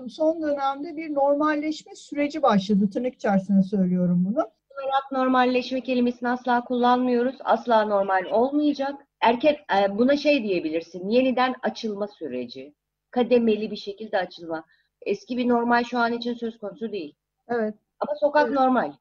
Son 0.09 0.43
dönemde 0.43 0.97
bir 0.97 1.15
normalleşme 1.15 1.95
süreci 1.95 2.43
başladı. 2.43 2.91
Tırnak 2.91 3.15
içerisinde 3.15 3.63
söylüyorum 3.63 4.25
bunu. 4.25 4.51
olarak 4.85 5.13
normalleşme 5.13 5.81
kelimesini 5.81 6.29
asla 6.29 6.65
kullanmıyoruz. 6.65 7.37
Asla 7.45 7.85
normal 7.85 8.25
olmayacak. 8.25 8.95
Erken 9.21 9.57
e, 9.79 9.99
buna 9.99 10.17
şey 10.17 10.43
diyebilirsin. 10.43 11.09
Yeniden 11.09 11.55
açılma 11.63 12.09
süreci. 12.09 12.75
Kademeli 13.11 13.71
bir 13.71 13.77
şekilde 13.77 14.19
açılma. 14.19 14.65
Eski 15.03 15.37
bir 15.37 15.49
normal 15.49 15.85
şu 15.85 15.99
an 15.99 16.13
için 16.13 16.35
söz 16.35 16.59
konusu 16.59 16.93
değil. 16.93 17.15
Evet. 17.49 17.75
Ama 18.01 18.15
sokak 18.21 18.47
Evet. 18.47 18.59
normal. 18.59 18.93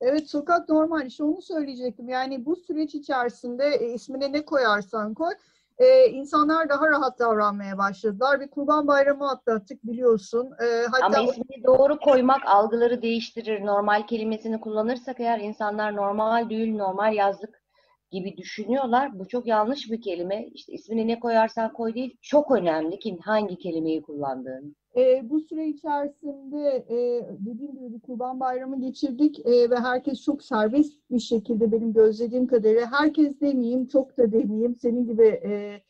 Evet 0.00 0.30
sokak 0.30 0.68
normal 0.68 1.06
işte 1.06 1.24
onu 1.24 1.42
söyleyecektim. 1.42 2.08
Yani 2.08 2.46
bu 2.46 2.56
süreç 2.56 2.94
içerisinde 2.94 3.66
e, 3.66 3.92
ismine 3.92 4.32
ne 4.32 4.44
koyarsan 4.44 5.14
koy 5.14 5.34
e, 5.78 6.06
insanlar 6.06 6.68
daha 6.68 6.88
rahat 6.88 7.18
davranmaya 7.18 7.78
başladılar. 7.78 8.40
Bir 8.40 8.48
kurban 8.48 8.86
bayramı 8.86 9.30
atlattık 9.30 9.86
biliyorsun. 9.86 10.52
E, 10.62 10.86
hatta 10.90 11.06
Ama 11.06 11.30
ismini 11.30 11.64
doğru 11.64 11.98
koymak 11.98 12.46
algıları 12.46 13.02
değiştirir. 13.02 13.66
Normal 13.66 14.06
kelimesini 14.06 14.60
kullanırsak 14.60 15.20
eğer 15.20 15.40
insanlar 15.40 15.96
normal 15.96 16.50
değil, 16.50 16.76
normal 16.76 17.14
yazdık 17.14 17.62
gibi 18.10 18.36
düşünüyorlar. 18.36 19.18
Bu 19.18 19.28
çok 19.28 19.46
yanlış 19.46 19.90
bir 19.90 20.02
kelime. 20.02 20.46
İşte 20.54 20.72
ismini 20.72 21.08
ne 21.08 21.20
koyarsan 21.20 21.72
koy 21.72 21.94
değil. 21.94 22.16
Çok 22.22 22.50
önemli 22.50 22.98
ki 22.98 23.18
hangi 23.24 23.58
kelimeyi 23.58 24.02
kullandığın. 24.02 24.76
E, 24.96 25.30
bu 25.30 25.40
süre 25.40 25.68
içerisinde 25.68 26.86
e, 26.88 27.28
dediğim 27.38 27.72
gibi 27.72 27.94
bir 27.94 28.00
kurban 28.00 28.40
bayramı 28.40 28.80
geçirdik 28.80 29.46
e, 29.46 29.70
ve 29.70 29.76
herkes 29.76 30.22
çok 30.22 30.42
serbest 30.42 31.10
bir 31.10 31.20
şekilde 31.20 31.72
benim 31.72 31.92
gözlediğim 31.92 32.46
kadarıyla 32.46 32.92
herkes 32.92 33.40
demeyeyim 33.40 33.86
çok 33.86 34.18
da 34.18 34.32
demeyeyim 34.32 34.76
senin 34.76 35.06
gibi 35.06 35.26
e, 35.26 35.80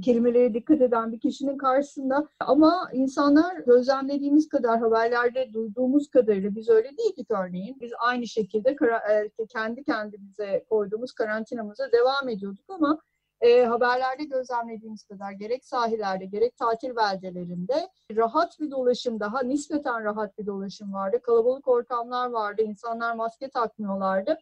kelimelere 0.00 0.54
dikkat 0.54 0.80
eden 0.80 1.12
bir 1.12 1.20
kişinin 1.20 1.58
karşısında 1.58 2.28
ama 2.40 2.90
insanlar 2.92 3.56
gözlemlediğimiz 3.56 4.48
kadar 4.48 4.78
haberlerde 4.78 5.52
duyduğumuz 5.52 6.10
kadarıyla 6.10 6.54
biz 6.54 6.68
öyle 6.68 6.88
değildik 6.88 7.30
örneğin. 7.30 7.76
Biz 7.80 7.92
aynı 7.98 8.26
şekilde 8.26 8.70
e, 8.70 9.46
kendi 9.46 9.84
kendimize 9.84 10.64
koyduğumuz 10.70 11.12
karantinamıza 11.12 11.92
devam 11.92 12.28
ediyorduk 12.28 12.64
ama 12.68 12.98
e, 13.40 13.64
haberlerde 13.64 14.24
gözlemlediğimiz 14.24 15.04
kadar 15.04 15.32
gerek 15.32 15.64
sahillerde 15.64 16.26
gerek 16.26 16.56
tatil 16.56 16.96
beldelerinde 16.96 17.88
rahat 18.16 18.60
bir 18.60 18.70
dolaşım 18.70 19.20
daha 19.20 19.42
nispeten 19.42 20.04
rahat 20.04 20.38
bir 20.38 20.46
dolaşım 20.46 20.92
vardı. 20.92 21.22
Kalabalık 21.22 21.68
ortamlar 21.68 22.30
vardı. 22.30 22.62
insanlar 22.62 23.14
maske 23.14 23.48
takmıyorlardı. 23.48 24.38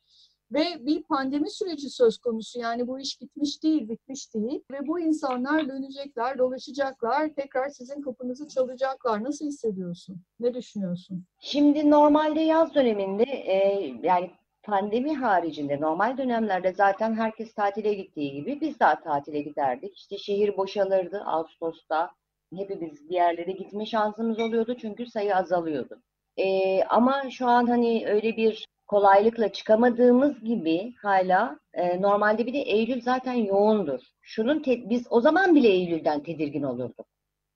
Ve 0.52 0.64
bir 0.80 1.02
pandemi 1.02 1.50
süreci 1.50 1.90
söz 1.90 2.18
konusu. 2.18 2.58
Yani 2.58 2.86
bu 2.86 3.00
iş 3.00 3.20
bitmiş 3.20 3.62
değil, 3.62 3.88
bitmiş 3.88 4.34
değil. 4.34 4.62
Ve 4.70 4.86
bu 4.86 5.00
insanlar 5.00 5.68
dönecekler, 5.68 6.38
dolaşacaklar. 6.38 7.28
Tekrar 7.28 7.68
sizin 7.68 8.02
kapınızı 8.02 8.48
çalacaklar. 8.48 9.24
Nasıl 9.24 9.46
hissediyorsun? 9.46 10.16
Ne 10.40 10.54
düşünüyorsun? 10.54 11.24
Şimdi 11.40 11.90
normalde 11.90 12.40
yaz 12.40 12.74
döneminde 12.74 13.24
e, 13.24 13.56
yani 14.02 14.30
pandemi 14.66 15.14
haricinde 15.14 15.80
normal 15.80 16.18
dönemlerde 16.18 16.72
zaten 16.72 17.14
herkes 17.14 17.54
tatile 17.54 17.94
gittiği 17.94 18.32
gibi 18.32 18.60
biz 18.60 18.80
de 18.80 18.84
tatile 19.04 19.40
giderdik. 19.40 19.96
İşte 19.98 20.18
şehir 20.18 20.56
boşalırdı 20.56 21.22
Ağustos'ta. 21.26 22.10
Hepimiz 22.56 23.10
bir 23.10 23.14
yerlere 23.14 23.52
gitme 23.52 23.86
şansımız 23.86 24.40
oluyordu 24.40 24.76
çünkü 24.80 25.06
sayı 25.06 25.36
azalıyordu. 25.36 26.02
E, 26.36 26.82
ama 26.84 27.30
şu 27.30 27.46
an 27.46 27.66
hani 27.66 28.04
öyle 28.06 28.36
bir 28.36 28.66
kolaylıkla 28.86 29.52
çıkamadığımız 29.52 30.44
gibi 30.44 30.94
hala 31.02 31.58
e, 31.74 32.02
normalde 32.02 32.46
bir 32.46 32.52
de 32.52 32.58
Eylül 32.58 33.00
zaten 33.00 33.32
yoğundur. 33.32 34.00
Şunun 34.22 34.62
te- 34.62 34.90
biz 34.90 35.06
o 35.10 35.20
zaman 35.20 35.54
bile 35.54 35.68
Eylül'den 35.68 36.22
tedirgin 36.22 36.62
olurduk. 36.62 37.06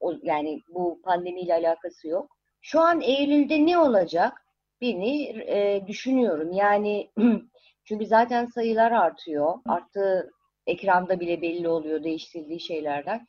O, 0.01 0.15
yani 0.23 0.63
bu 0.69 1.01
pandemiyle 1.05 1.55
alakası 1.55 2.09
yok. 2.09 2.37
Şu 2.61 2.81
an 2.81 3.01
Eylül'de 3.01 3.67
ne 3.67 3.79
olacak? 3.79 4.33
Beni 4.81 5.29
e, 5.29 5.87
düşünüyorum. 5.87 6.53
Yani 6.53 7.11
çünkü 7.85 8.07
zaten 8.07 8.47
sayılar 8.47 8.93
artıyor. 8.93 9.55
Arttığı 9.67 10.31
ekranda 10.67 11.21
bile 11.21 11.43
belli 11.43 11.69
oluyor 11.69 12.05
değiştirdiği 12.05 12.61
şeylerden. 12.61 13.27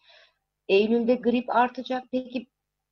Eylül'de 0.67 1.15
grip 1.15 1.55
artacak. 1.55 2.03
Peki 2.12 2.48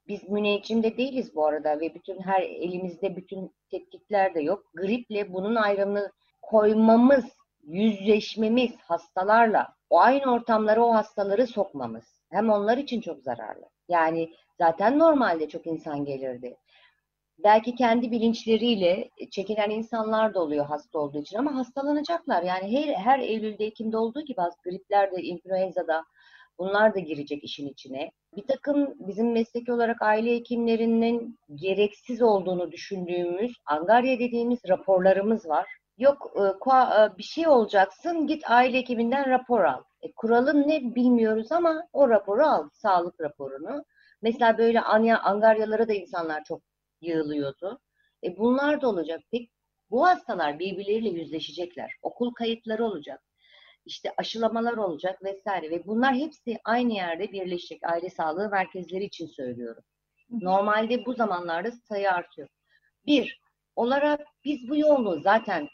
biz 0.07 0.29
müneccimde 0.29 0.97
değiliz 0.97 1.35
bu 1.35 1.45
arada 1.45 1.79
ve 1.79 1.95
bütün 1.95 2.19
her 2.21 2.41
elimizde 2.41 3.15
bütün 3.15 3.55
tetkikler 3.71 4.35
de 4.35 4.41
yok. 4.41 4.63
Griple 4.73 5.33
bunun 5.33 5.55
ayrımını 5.55 6.11
koymamız, 6.41 7.25
yüzleşmemiz 7.63 8.71
hastalarla, 8.79 9.67
o 9.89 9.99
aynı 9.99 10.33
ortamlara 10.33 10.85
o 10.85 10.93
hastaları 10.93 11.47
sokmamız 11.47 12.03
hem 12.31 12.49
onlar 12.49 12.77
için 12.77 13.01
çok 13.01 13.21
zararlı. 13.21 13.65
Yani 13.89 14.33
zaten 14.57 14.99
normalde 14.99 15.49
çok 15.49 15.67
insan 15.67 16.05
gelirdi. 16.05 16.57
Belki 17.43 17.75
kendi 17.75 18.11
bilinçleriyle 18.11 19.09
çekinen 19.31 19.69
insanlar 19.69 20.33
da 20.33 20.39
oluyor 20.39 20.65
hasta 20.65 20.99
olduğu 20.99 21.21
için 21.21 21.37
ama 21.37 21.55
hastalanacaklar. 21.55 22.43
Yani 22.43 22.77
her, 22.77 22.93
her 22.93 23.19
Eylül'de, 23.19 23.65
Ekim'de 23.65 23.97
olduğu 23.97 24.21
gibi 24.21 24.41
griplerde, 24.63 25.21
influenza'da 25.21 26.03
bunlar 26.59 26.95
da 26.95 26.99
girecek 26.99 27.43
işin 27.43 27.67
içine. 27.67 28.11
Bir 28.35 28.47
takım 28.47 28.93
bizim 28.99 29.31
mesleki 29.31 29.73
olarak 29.73 30.01
aile 30.01 30.35
hekimlerinin 30.35 31.39
gereksiz 31.55 32.21
olduğunu 32.21 32.71
düşündüğümüz, 32.71 33.53
angarya 33.65 34.19
dediğimiz 34.19 34.59
raporlarımız 34.69 35.49
var. 35.49 35.67
Yok 35.97 36.31
e, 36.35 36.69
e, 36.71 37.17
bir 37.17 37.23
şey 37.23 37.47
olacaksın 37.47 38.27
git 38.27 38.51
aile 38.51 38.77
hekiminden 38.77 39.29
rapor 39.29 39.63
al. 39.63 39.83
E, 40.01 40.11
kuralın 40.11 40.67
ne 40.67 40.95
bilmiyoruz 40.95 41.51
ama 41.51 41.83
o 41.93 42.09
raporu 42.09 42.43
al, 42.43 42.69
sağlık 42.73 43.21
raporunu. 43.21 43.83
Mesela 44.21 44.57
böyle 44.57 44.81
anya, 44.81 45.19
angaryalara 45.19 45.87
da 45.87 45.93
insanlar 45.93 46.43
çok 46.43 46.68
yığılıyordu. 47.01 47.81
E 48.23 48.37
bunlar 48.37 48.81
da 48.81 48.89
olacak. 48.89 49.21
Peki 49.31 49.49
bu 49.91 50.07
hastalar 50.07 50.59
birbirleriyle 50.59 51.09
yüzleşecekler. 51.09 51.91
Okul 52.01 52.33
kayıtları 52.33 52.85
olacak. 52.85 53.23
İşte 53.85 54.13
aşılamalar 54.17 54.77
olacak 54.77 55.23
vesaire 55.23 55.69
ve 55.69 55.85
bunlar 55.85 56.15
hepsi 56.15 56.57
aynı 56.65 56.93
yerde 56.93 57.31
birleşecek. 57.31 57.83
Aile 57.83 58.09
sağlığı 58.09 58.49
merkezleri 58.49 59.03
için 59.03 59.27
söylüyorum. 59.27 59.83
Normalde 60.29 61.05
bu 61.05 61.13
zamanlarda 61.13 61.71
sayı 61.71 62.11
artıyor. 62.11 62.47
Bir, 63.05 63.39
olarak 63.75 64.27
biz 64.45 64.69
bu 64.69 64.77
yoğunluğu 64.77 65.21
zaten 65.21 65.69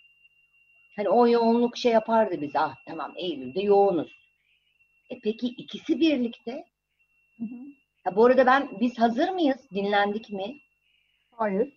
hani 0.96 1.10
o 1.10 1.28
yoğunluk 1.28 1.78
şey 1.78 1.92
yapardı 1.92 2.42
biz. 2.42 2.56
Ah 2.56 2.76
tamam 2.88 3.14
Eylül'de 3.18 3.62
yoğunuz. 3.62 4.12
E 5.10 5.20
peki 5.24 5.48
ikisi 5.48 6.00
birlikte? 6.00 6.66
Ha, 8.04 8.16
bu 8.16 8.26
arada 8.26 8.46
ben 8.46 8.80
biz 8.80 9.00
hazır 9.00 9.30
mıyız? 9.30 9.58
Dinlendik 9.72 10.30
mi? 10.30 10.58
Hayır. 11.38 11.74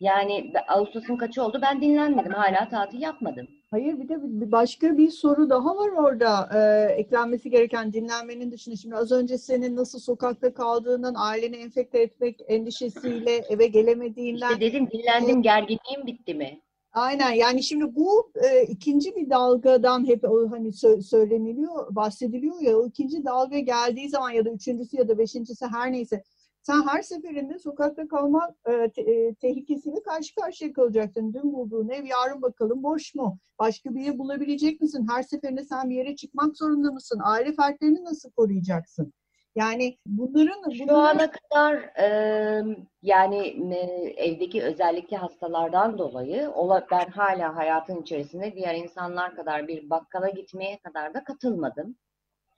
Yani 0.00 0.52
Ağustos'un 0.68 1.16
kaçı 1.16 1.42
oldu? 1.42 1.58
Ben 1.62 1.80
dinlenmedim. 1.80 2.32
Hala 2.32 2.68
tatil 2.68 3.00
yapmadım. 3.00 3.48
Hayır 3.70 4.00
bir 4.00 4.08
de 4.08 4.16
bir 4.22 4.52
başka 4.52 4.98
bir 4.98 5.10
soru 5.10 5.50
daha 5.50 5.76
var 5.76 5.88
orada. 5.88 6.48
Ee, 6.54 6.92
eklenmesi 6.92 7.50
gereken 7.50 7.92
dinlenmenin 7.92 8.50
dışında. 8.50 8.76
Şimdi 8.76 8.96
az 8.96 9.12
önce 9.12 9.38
senin 9.38 9.76
nasıl 9.76 9.98
sokakta 9.98 10.54
kaldığından, 10.54 11.14
aileni 11.16 11.56
enfekte 11.56 12.02
etmek 12.02 12.40
endişesiyle 12.48 13.36
eve 13.36 13.66
gelemediğinden. 13.66 14.48
İşte 14.48 14.60
dedim 14.60 14.88
dinlendim, 14.90 15.42
gerginliğim 15.42 16.06
bitti 16.06 16.34
mi? 16.34 16.60
Aynen 16.92 17.32
yani 17.32 17.62
şimdi 17.62 17.94
bu 17.94 18.32
e, 18.50 18.62
ikinci 18.62 19.16
bir 19.16 19.30
dalgadan 19.30 20.06
hep 20.06 20.24
o 20.24 20.50
hani 20.50 20.68
sö- 20.68 21.02
söyleniliyor, 21.02 21.94
bahsediliyor 21.94 22.60
ya 22.60 22.78
o 22.78 22.86
ikinci 22.86 23.24
dalga 23.24 23.58
geldiği 23.58 24.08
zaman 24.08 24.30
ya 24.30 24.44
da 24.44 24.50
üçüncüsü 24.50 24.96
ya 24.96 25.08
da 25.08 25.18
beşincisi 25.18 25.66
her 25.66 25.92
neyse 25.92 26.22
sen 26.68 26.82
her 26.88 27.02
seferinde 27.02 27.58
sokakta 27.58 28.08
kalma 28.08 28.54
e, 28.66 28.90
te- 28.90 29.02
e, 29.02 29.34
tehlikesiyle 29.34 30.02
karşı 30.02 30.34
karşıya 30.34 30.72
kalacaksın. 30.72 31.34
Dün 31.34 31.52
bulduğun 31.52 31.88
ev 31.88 32.04
yarın 32.04 32.42
bakalım 32.42 32.82
boş 32.82 33.14
mu? 33.14 33.38
Başka 33.58 33.94
bir 33.94 34.12
ev 34.12 34.18
bulabilecek 34.18 34.80
misin? 34.80 35.06
Her 35.10 35.22
seferinde 35.22 35.64
sen 35.64 35.90
bir 35.90 35.96
yere 35.96 36.16
çıkmak 36.16 36.56
zorunda 36.56 36.92
mısın? 36.92 37.20
Aile 37.24 37.52
fertlerini 37.52 38.04
nasıl 38.04 38.30
koruyacaksın? 38.30 39.12
Yani 39.56 39.98
bunların... 40.06 40.70
Şu 40.70 40.84
bunların- 40.88 41.18
ana 41.18 41.30
kadar 41.30 41.74
e, 41.98 42.76
yani 43.02 43.46
e, 43.74 43.78
evdeki 44.16 44.62
özellikle 44.62 45.16
hastalardan 45.16 45.98
dolayı 45.98 46.50
ola, 46.50 46.86
ben 46.90 47.06
hala 47.06 47.56
hayatın 47.56 48.02
içerisinde 48.02 48.54
diğer 48.56 48.74
insanlar 48.74 49.36
kadar 49.36 49.68
bir 49.68 49.90
bakkala 49.90 50.28
gitmeye 50.28 50.78
kadar 50.78 51.14
da 51.14 51.24
katılmadım. 51.24 51.96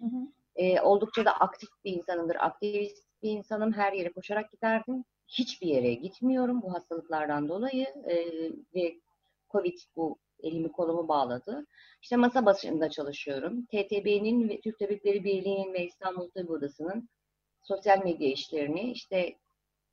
Hı 0.00 0.04
hı. 0.04 0.26
E, 0.56 0.80
oldukça 0.80 1.24
da 1.24 1.32
aktif 1.32 1.68
bir 1.84 1.92
insanımdır. 1.92 2.36
Aktivist 2.40 3.09
bir 3.22 3.30
insanım. 3.30 3.72
Her 3.72 3.92
yere 3.92 4.12
koşarak 4.12 4.52
giderdim. 4.52 5.04
Hiçbir 5.28 5.66
yere 5.66 5.94
gitmiyorum 5.94 6.62
bu 6.62 6.74
hastalıklardan 6.74 7.48
dolayı 7.48 7.86
e, 7.86 8.16
ve 8.74 8.94
Covid 9.50 9.78
bu 9.96 10.18
elimi 10.42 10.72
kolumu 10.72 11.08
bağladı. 11.08 11.66
İşte 12.02 12.16
masa 12.16 12.46
başında 12.46 12.90
çalışıyorum. 12.90 13.64
TTB'nin 13.66 14.48
ve 14.48 14.60
Türk 14.60 14.78
Tabipleri 14.78 15.24
Birliği'nin 15.24 15.72
ve 15.72 15.86
İstanbul 15.86 16.30
Tabip 16.30 16.50
Odası'nın 16.50 17.08
sosyal 17.62 18.04
medya 18.04 18.28
işlerini 18.28 18.92
işte 18.92 19.34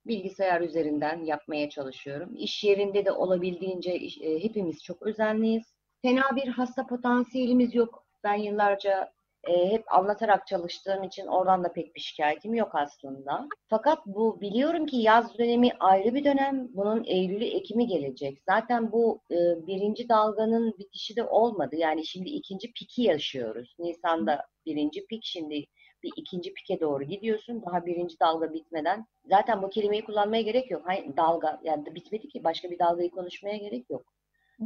bilgisayar 0.07 0.62
üzerinden 0.62 1.24
yapmaya 1.25 1.69
çalışıyorum. 1.69 2.36
İş 2.36 2.63
yerinde 2.63 3.05
de 3.05 3.12
olabildiğince 3.12 3.96
iş- 3.96 4.22
e, 4.22 4.43
hepimiz 4.43 4.84
çok 4.84 5.01
özenliyiz. 5.01 5.63
Fena 6.01 6.36
bir 6.36 6.48
hasta 6.48 6.88
potansiyelimiz 6.88 7.75
yok. 7.75 8.05
Ben 8.24 8.36
yıllarca 8.36 9.12
e, 9.48 9.72
hep 9.72 9.94
anlatarak 9.94 10.48
çalıştığım 10.48 11.04
için 11.04 11.27
oradan 11.27 11.63
da 11.63 11.74
pek 11.74 11.96
bir 11.96 12.00
şikayetim 12.00 12.54
yok 12.54 12.72
aslında. 12.74 13.48
Fakat 13.70 14.00
bu 14.06 14.42
biliyorum 14.42 14.86
ki 14.86 14.98
yaz 14.98 15.38
dönemi 15.38 15.72
ayrı 15.80 16.16
bir 16.16 16.24
dönem. 16.24 16.68
Bunun 16.74 17.03
Eylül'ü, 17.03 17.46
Ekim'i 17.46 17.88
gelecek. 17.88 18.42
Zaten 18.50 18.92
bu 18.92 19.22
e, 19.31 19.36
birinci 19.68 20.10
dalganın 20.10 20.75
bitişi 20.79 21.16
de 21.16 21.24
olmadı. 21.24 21.75
Yani 21.75 22.05
şimdi 22.05 22.29
ikinci 22.29 22.74
piki 22.74 23.01
yaşıyoruz. 23.01 23.75
Nisan'da 23.79 24.46
birinci 24.66 25.05
pik, 25.05 25.24
şimdi 25.24 25.66
bir 26.03 26.12
ikinci 26.16 26.53
pike 26.53 26.79
doğru 26.79 27.03
gidiyorsun. 27.03 27.64
Daha 27.66 27.86
birinci 27.86 28.20
dalga 28.20 28.53
bitmeden. 28.53 29.05
Zaten 29.25 29.62
bu 29.62 29.70
kelimeyi 29.70 30.05
kullanmaya 30.05 30.42
gerek 30.42 30.72
yok. 30.72 30.81
Hayır, 30.86 31.18
dalga 31.18 31.60
yani 31.64 31.96
bitmedi 31.96 32.27
ki 32.27 32.44
başka 32.44 32.72
bir 32.72 32.79
dalgayı 32.79 33.12
konuşmaya 33.12 33.57
gerek 33.57 33.90
yok. 33.90 34.14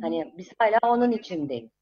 Hani 0.02 0.34
biz 0.38 0.50
hala 0.60 0.94
onun 0.94 1.12
içindeyiz. 1.12 1.81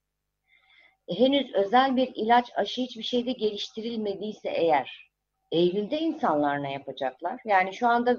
Henüz 1.17 1.53
özel 1.53 1.95
bir 1.95 2.11
ilaç, 2.15 2.51
aşı 2.55 2.81
hiçbir 2.81 3.03
şeyde 3.03 3.31
geliştirilmediyse 3.31 4.49
eğer 4.49 5.11
Eylül'de 5.51 5.99
insanlar 5.99 6.63
ne 6.63 6.73
yapacaklar? 6.73 7.41
Yani 7.45 7.73
şu 7.73 7.87
anda 7.87 8.17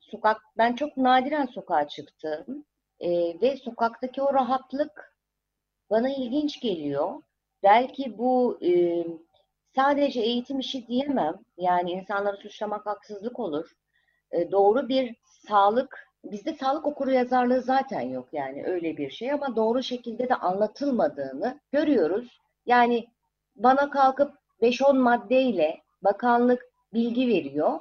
sokak, 0.00 0.42
ben 0.58 0.74
çok 0.74 0.96
nadiren 0.96 1.46
sokağa 1.46 1.88
çıktım 1.88 2.64
E, 3.00 3.10
ve 3.42 3.56
sokaktaki 3.56 4.22
o 4.22 4.34
rahatlık 4.34 5.16
bana 5.90 6.10
ilginç 6.10 6.60
geliyor. 6.60 7.22
Belki 7.62 8.18
bu 8.18 8.58
e, 8.64 9.04
sadece 9.74 10.20
eğitim 10.20 10.58
işi 10.58 10.86
diyemem. 10.86 11.34
Yani 11.56 11.90
insanları 11.92 12.36
suçlamak 12.36 12.86
haksızlık 12.86 13.40
olur. 13.40 13.72
E, 14.32 14.50
doğru 14.50 14.88
bir 14.88 15.16
sağlık, 15.48 16.08
bizde 16.24 16.54
sağlık 16.54 16.86
okuru 16.86 17.10
yazarlığı 17.12 17.62
zaten 17.62 18.00
yok 18.00 18.28
yani 18.32 18.64
öyle 18.66 18.96
bir 18.96 19.10
şey 19.10 19.32
ama 19.32 19.56
doğru 19.56 19.82
şekilde 19.82 20.28
de 20.28 20.34
anlatılmadığını 20.34 21.60
görüyoruz. 21.72 22.38
Yani 22.66 23.06
bana 23.56 23.90
kalkıp 23.90 24.32
5-10 24.62 24.98
maddeyle 24.98 25.80
bakanlık 26.02 26.66
bilgi 26.94 27.28
veriyor 27.28 27.80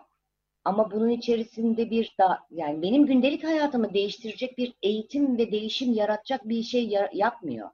ama 0.65 0.91
bunun 0.91 1.09
içerisinde 1.09 1.89
bir 1.89 2.15
da 2.19 2.39
yani 2.51 2.81
benim 2.81 3.05
gündelik 3.05 3.43
hayatımı 3.43 3.93
değiştirecek 3.93 4.57
bir 4.57 4.73
eğitim 4.83 5.37
ve 5.37 5.51
değişim 5.51 5.93
yaratacak 5.93 6.49
bir 6.49 6.63
şey 6.63 6.87
ya- 6.87 7.09
yapmıyor. 7.13 7.69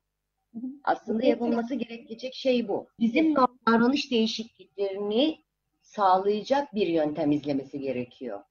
Aslında 0.83 1.19
yapılması 1.25 1.75
gerekecek 1.75 2.33
şey 2.35 2.67
bu. 2.67 2.87
Bizim 2.99 3.35
davranış 3.67 4.11
değişikliklerini 4.11 5.37
sağlayacak 5.81 6.75
bir 6.75 6.87
yöntem 6.87 7.31
izlemesi 7.31 7.79
gerekiyor. 7.79 8.43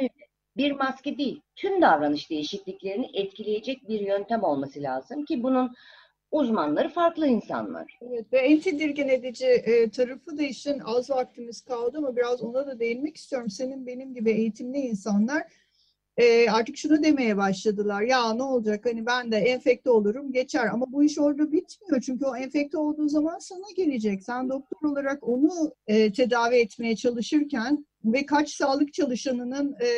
Evet. 0.00 0.29
Bir 0.56 0.72
maske 0.72 1.18
değil, 1.18 1.40
tüm 1.56 1.82
davranış 1.82 2.30
değişikliklerini 2.30 3.10
etkileyecek 3.14 3.88
bir 3.88 4.00
yöntem 4.00 4.42
olması 4.42 4.82
lazım 4.82 5.24
ki 5.24 5.42
bunun 5.42 5.74
uzmanları 6.30 6.88
farklı 6.88 7.26
insanlar. 7.26 7.98
Evet, 8.02 8.32
ve 8.32 8.38
en 8.38 8.60
tedirgin 8.60 9.08
edici 9.08 9.46
e, 9.46 9.90
tarafı 9.90 10.38
da 10.38 10.42
işin 10.42 10.78
az 10.78 11.10
vaktimiz 11.10 11.60
kaldı 11.60 11.98
ama 11.98 12.16
biraz 12.16 12.42
ona 12.42 12.66
da 12.66 12.78
değinmek 12.78 13.16
istiyorum. 13.16 13.50
Senin 13.50 13.86
benim 13.86 14.14
gibi 14.14 14.30
eğitimli 14.30 14.78
insanlar 14.78 15.42
e, 16.20 16.50
artık 16.50 16.76
şunu 16.76 17.02
demeye 17.02 17.36
başladılar. 17.36 18.02
Ya 18.02 18.34
ne 18.34 18.42
olacak 18.42 18.86
hani 18.86 19.06
ben 19.06 19.32
de 19.32 19.36
enfekte 19.36 19.90
olurum 19.90 20.32
geçer 20.32 20.66
ama 20.72 20.92
bu 20.92 21.04
iş 21.04 21.18
orada 21.18 21.52
bitmiyor. 21.52 22.00
Çünkü 22.00 22.24
o 22.24 22.36
enfekte 22.36 22.78
olduğu 22.78 23.08
zaman 23.08 23.38
sana 23.38 23.64
gelecek. 23.76 24.22
Sen 24.22 24.48
doktor 24.48 24.88
olarak 24.88 25.28
onu 25.28 25.74
e, 25.86 26.12
tedavi 26.12 26.56
etmeye 26.56 26.96
çalışırken 26.96 27.86
ve 28.04 28.26
kaç 28.26 28.50
sağlık 28.50 28.92
çalışanının 28.92 29.76
e, 29.82 29.88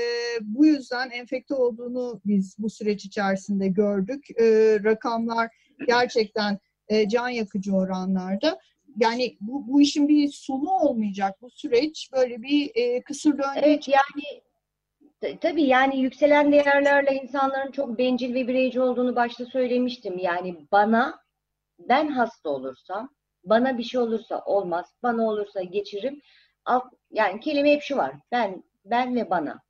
bu 0.41 0.67
yüzden 0.67 1.11
enfekte 1.11 1.55
olduğunu 1.55 2.21
biz 2.27 2.57
bu 2.59 2.71
süreç 2.71 3.05
içerisinde 3.05 3.69
gördük. 3.69 4.41
E, 4.41 4.45
rakamlar 4.85 5.49
gerçekten 5.87 6.59
e, 6.89 7.09
can 7.09 7.29
yakıcı 7.29 7.73
oranlarda. 7.73 8.59
Yani 8.97 9.37
bu, 9.41 9.69
bu 9.69 9.81
işin 9.81 10.09
bir 10.09 10.29
sonu 10.29 10.71
olmayacak. 10.71 11.43
Bu 11.43 11.51
süreç 11.51 12.11
böyle 12.13 12.43
bir 12.43 12.71
e, 12.75 13.03
kısır 13.03 13.31
döngü 13.33 13.61
Evet 13.63 13.89
yani 13.89 14.43
tabii 15.41 15.63
yani 15.63 16.01
yükselen 16.01 16.53
değerlerle 16.53 17.15
insanların 17.15 17.71
çok 17.73 17.99
bencil 17.99 18.35
ve 18.35 18.49
bireyci 18.49 18.81
olduğunu 18.81 19.17
başta 19.17 19.45
söylemiştim. 19.47 20.19
Yani 20.19 20.67
bana 20.73 21.21
ben 21.79 22.09
hasta 22.09 22.51
olursam, 22.51 23.11
bana 23.45 23.79
bir 23.79 23.83
şey 23.83 24.01
olursa 24.01 24.43
olmaz, 24.47 24.87
bana 25.03 25.23
olursa 25.29 25.63
geçiririm. 25.63 26.23
Alt- 26.65 26.95
Yani 27.13 27.41
kelime 27.41 27.73
hep 27.73 27.83
şu 27.83 27.97
var. 27.97 28.15
Ben 28.33 28.65
ben 28.85 29.17
ve 29.17 29.31
bana. 29.31 29.61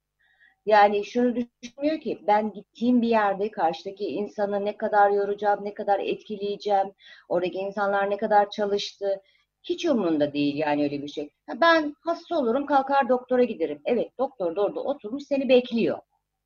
Yani 0.67 1.05
şunu 1.05 1.37
düşünmüyor 1.37 2.01
ki 2.01 2.25
ben 2.27 2.53
gittiğim 2.53 3.03
bir 3.03 3.09
yerde 3.09 3.51
karşıdaki 3.51 4.07
insanı 4.07 4.65
ne 4.65 4.77
kadar 4.77 5.11
yoracağım, 5.11 5.65
ne 5.65 5.75
kadar 5.75 6.01
etkileyeceğim, 6.01 6.93
oradaki 7.29 7.59
insanlar 7.59 8.11
ne 8.11 8.17
kadar 8.17 8.51
çalıştı. 8.51 9.23
Hiç 9.63 9.87
umurunda 9.87 10.33
değil 10.33 10.57
yani 10.57 10.83
öyle 10.83 11.03
bir 11.03 11.09
şey. 11.09 11.31
Ben 11.61 11.95
hasta 12.01 12.39
olurum, 12.39 12.67
kalkar 12.67 13.09
doktora 13.09 13.45
giderim. 13.45 13.83
Evet, 13.85 14.19
doktor 14.19 14.57
da 14.57 14.61
orada 14.63 14.81
oturmuş 14.81 15.25
seni 15.25 15.49
bekliyor. 15.49 15.99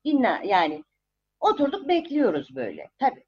Dinle 0.05 0.41
yani. 0.45 0.83
Oturduk 1.39 1.87
bekliyoruz 1.87 2.55
böyle. 2.55 2.89
Tabii. 2.99 3.23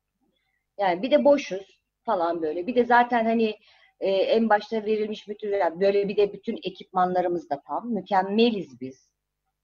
Yani 0.78 1.02
bir 1.02 1.12
de 1.12 1.26
boşuz 1.26 1.82
falan 2.04 2.42
böyle. 2.42 2.68
Bir 2.68 2.76
de 2.76 2.86
zaten 2.86 3.26
hani 3.26 3.56
e, 4.00 4.12
en 4.12 4.50
başta 4.50 4.86
verilmiş 4.86 5.28
bütün 5.28 5.52
böyle 5.52 6.08
bir 6.08 6.18
de 6.18 6.34
bütün 6.34 6.60
ekipmanlarımız 6.64 7.50
da 7.50 7.62
tam. 7.68 7.94
Mükemmeliz 7.94 8.82
biz. 8.82 9.10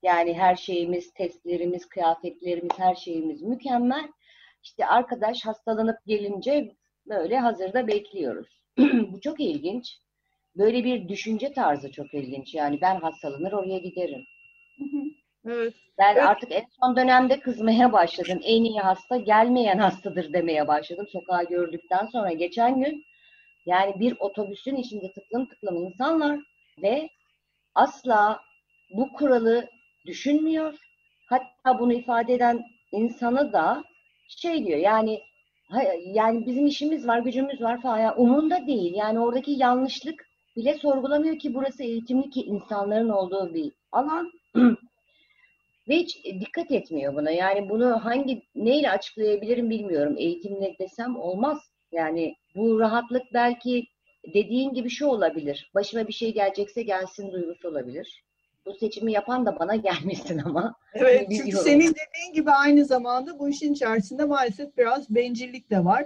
Yani 0.04 0.34
her 0.34 0.56
şeyimiz, 0.56 1.14
testlerimiz, 1.14 1.86
kıyafetlerimiz, 1.86 2.72
her 2.78 2.96
şeyimiz 2.96 3.42
mükemmel. 3.42 4.08
İşte 4.64 4.86
arkadaş 4.86 5.46
hastalanıp 5.46 5.98
gelince 6.06 6.76
böyle 7.06 7.40
hazırda 7.40 7.88
bekliyoruz. 7.88 8.66
Bu 9.12 9.22
çok 9.22 9.40
ilginç. 9.40 10.00
Böyle 10.58 10.84
bir 10.84 11.10
düşünce 11.10 11.54
tarzı 11.54 11.92
çok 11.92 12.14
ilginç. 12.14 12.56
Yani 12.56 12.82
ben 12.82 12.96
hastalanır 13.00 13.52
oraya 13.52 13.78
giderim. 13.78 14.26
Evet. 15.46 15.74
Ben 15.98 16.14
Evet. 16.14 16.24
artık 16.24 16.52
en 16.52 16.66
son 16.82 16.96
dönemde 16.96 17.40
kızmaya 17.40 17.92
başladım. 17.94 18.40
En 18.44 18.64
iyi 18.64 18.80
hasta 18.80 19.18
gelmeyen 19.18 19.78
hastadır 19.78 20.34
demeye 20.34 20.68
başladım. 20.68 21.08
Sokağa 21.12 21.44
gördükten 21.44 22.06
sonra 22.06 22.32
geçen 22.32 22.84
gün 22.84 23.04
yani 23.66 24.00
bir 24.00 24.16
otobüsün 24.20 24.76
içinde 24.76 25.12
tıklım 25.12 25.46
tıklım 25.46 25.84
insan 25.86 26.22
var 26.22 26.40
ve 26.82 27.10
asla 27.76 28.42
bu 28.92 29.14
kuralı 29.14 29.70
düşünmüyor. 30.06 30.76
Hatta 31.30 31.80
bunu 31.80 31.94
ifade 31.94 32.34
eden 32.34 32.64
insanı 32.92 33.54
da 33.54 33.84
şey 34.28 34.66
diyor 34.66 34.80
yani 34.80 35.22
yani 36.14 36.46
bizim 36.46 36.66
işimiz 36.66 37.08
var, 37.08 37.20
gücümüz 37.20 37.62
var 37.62 37.82
falan. 37.82 38.00
Yani 38.00 38.16
umurunda 38.16 38.68
değil. 38.68 38.94
Yani 38.96 39.20
oradaki 39.20 39.52
yanlışlık 39.52 40.25
bile 40.56 40.74
sorgulamıyor 40.74 41.40
ki 41.40 41.54
burası 41.54 41.84
eğitimli 41.84 42.30
ki 42.30 42.42
insanların 42.42 43.10
olduğu 43.10 43.54
bir 43.54 43.72
alan. 43.92 44.32
Ve 45.90 45.96
hiç 45.96 46.26
dikkat 46.26 46.72
etmiyor 46.72 47.16
buna. 47.16 47.32
Yani 47.32 47.70
bunu 47.70 48.06
hangi 48.06 48.42
neyle 48.56 48.92
açıklayabilirim 48.92 49.70
bilmiyorum. 49.70 50.16
Eğitimle 50.18 50.76
desem 50.80 51.20
olmaz. 51.20 51.58
Yani 51.92 52.36
bu 52.56 52.80
rahatlık 52.80 53.24
belki 53.34 53.88
dediğin 54.34 54.74
gibi 54.74 54.90
şu 54.90 55.06
olabilir. 55.06 55.72
Başıma 55.76 56.08
bir 56.08 56.14
şey 56.14 56.34
gelecekse 56.34 56.84
gelsin 56.84 57.32
duygusu 57.32 57.68
olabilir. 57.70 58.24
Bu 58.66 58.74
seçimi 58.74 59.12
yapan 59.12 59.46
da 59.46 59.60
bana 59.60 59.76
gelmesin 59.88 60.42
ama. 60.46 60.76
Evet 60.94 61.28
çünkü 61.30 61.44
Biliyorum. 61.44 61.66
senin 61.66 61.94
dediğin 61.94 62.34
gibi 62.34 62.52
aynı 62.52 62.86
zamanda 62.86 63.40
bu 63.40 63.50
işin 63.50 63.74
içerisinde 63.74 64.26
maalesef 64.26 64.78
biraz 64.78 65.10
bencillik 65.10 65.70
de 65.70 65.86
var. 65.86 66.06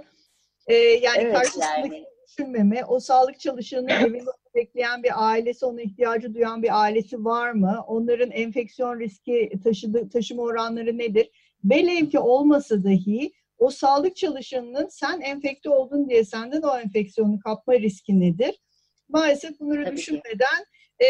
Ee, 0.66 0.74
yani 0.74 1.18
Evet, 1.20 1.34
karşısındaki 1.34 1.94
yani. 1.94 2.04
düşünmeme, 2.28 2.84
o 2.84 3.00
sağlık 3.00 3.40
çalışanının 3.40 3.88
evinde 3.88 4.30
bekleyen 4.54 5.02
bir 5.02 5.28
ailesi, 5.28 5.66
ona 5.66 5.82
ihtiyacı 5.82 6.34
duyan 6.34 6.62
bir 6.62 6.80
ailesi 6.82 7.24
var 7.24 7.50
mı? 7.50 7.84
Onların 7.86 8.30
enfeksiyon 8.30 9.00
riski 9.00 9.50
taşıdı, 9.64 10.08
taşıma 10.08 10.42
oranları 10.42 10.98
nedir? 10.98 11.30
Velev 11.64 12.10
ki 12.10 12.18
olmasa 12.18 12.84
dahi 12.84 13.32
o 13.58 13.70
sağlık 13.70 14.16
çalışanının 14.16 14.88
sen 14.88 15.20
enfekte 15.20 15.70
oldun 15.70 16.08
diye 16.08 16.24
senden 16.24 16.62
o 16.62 16.78
enfeksiyonu 16.78 17.40
kapma 17.40 17.74
riski 17.74 18.20
nedir? 18.20 18.60
Maalesef 19.08 19.60
bunları 19.60 19.84
Tabii 19.84 19.96
düşünmeden 19.96 20.64
e, 21.00 21.06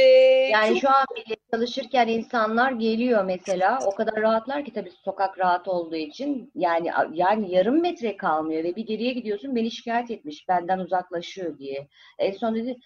Yani 0.53 0.69
çok 0.69 0.81
şu 0.81 0.89
an 0.89 1.05
bile 1.17 1.37
çalışırken 1.53 2.09
insanlar 2.09 2.73
geliyor 2.73 3.25
mesela. 3.25 3.79
O 3.87 3.95
kadar 3.95 4.15
rahatlar 4.23 4.65
ki 4.65 4.73
tabii 4.73 4.91
sokak 5.05 5.39
rahat 5.39 5.69
olduğu 5.69 5.97
için. 5.97 6.53
Yani 6.55 6.91
yani 7.13 7.55
yarım 7.55 7.81
metre 7.81 8.17
kalmıyor 8.17 8.65
ve 8.65 8.77
bir 8.77 8.87
geriye 8.87 9.13
gidiyorsun 9.13 9.57
beni 9.57 9.71
şikayet 9.71 10.11
etmiş 10.11 10.49
benden 10.49 10.79
uzaklaşıyor 10.79 11.59
diye. 11.59 11.89
En 12.19 12.33
son 12.33 12.55
dedi 12.55 12.77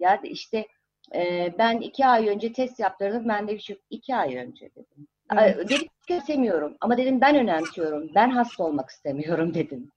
ya 0.00 0.20
işte 0.24 0.66
e, 1.14 1.52
ben 1.58 1.80
iki 1.80 2.06
ay 2.06 2.28
önce 2.28 2.52
test 2.52 2.80
yaptırdım. 2.80 3.28
Ben 3.28 3.48
de 3.48 3.54
bir 3.54 3.60
şey 3.60 3.78
iki 3.90 4.14
ay 4.16 4.36
önce 4.36 4.70
dedim. 4.70 5.08
Evet. 5.38 5.70
Dedim 5.70 5.86
istemiyorum 6.08 6.76
ama 6.80 6.96
dedim 6.96 7.20
ben 7.20 7.36
önemsiyorum. 7.36 8.10
Ben 8.14 8.30
hasta 8.30 8.64
olmak 8.64 8.90
istemiyorum 8.90 9.54
dedim. 9.54 9.90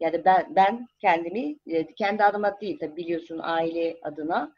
Yani 0.00 0.24
ben 0.24 0.46
ben 0.56 0.86
kendimi 0.98 1.56
e, 1.66 1.94
kendi 1.94 2.24
adıma 2.24 2.60
değil 2.60 2.78
tabii 2.80 2.96
biliyorsun 2.96 3.40
aile 3.42 3.96
adına 4.02 4.52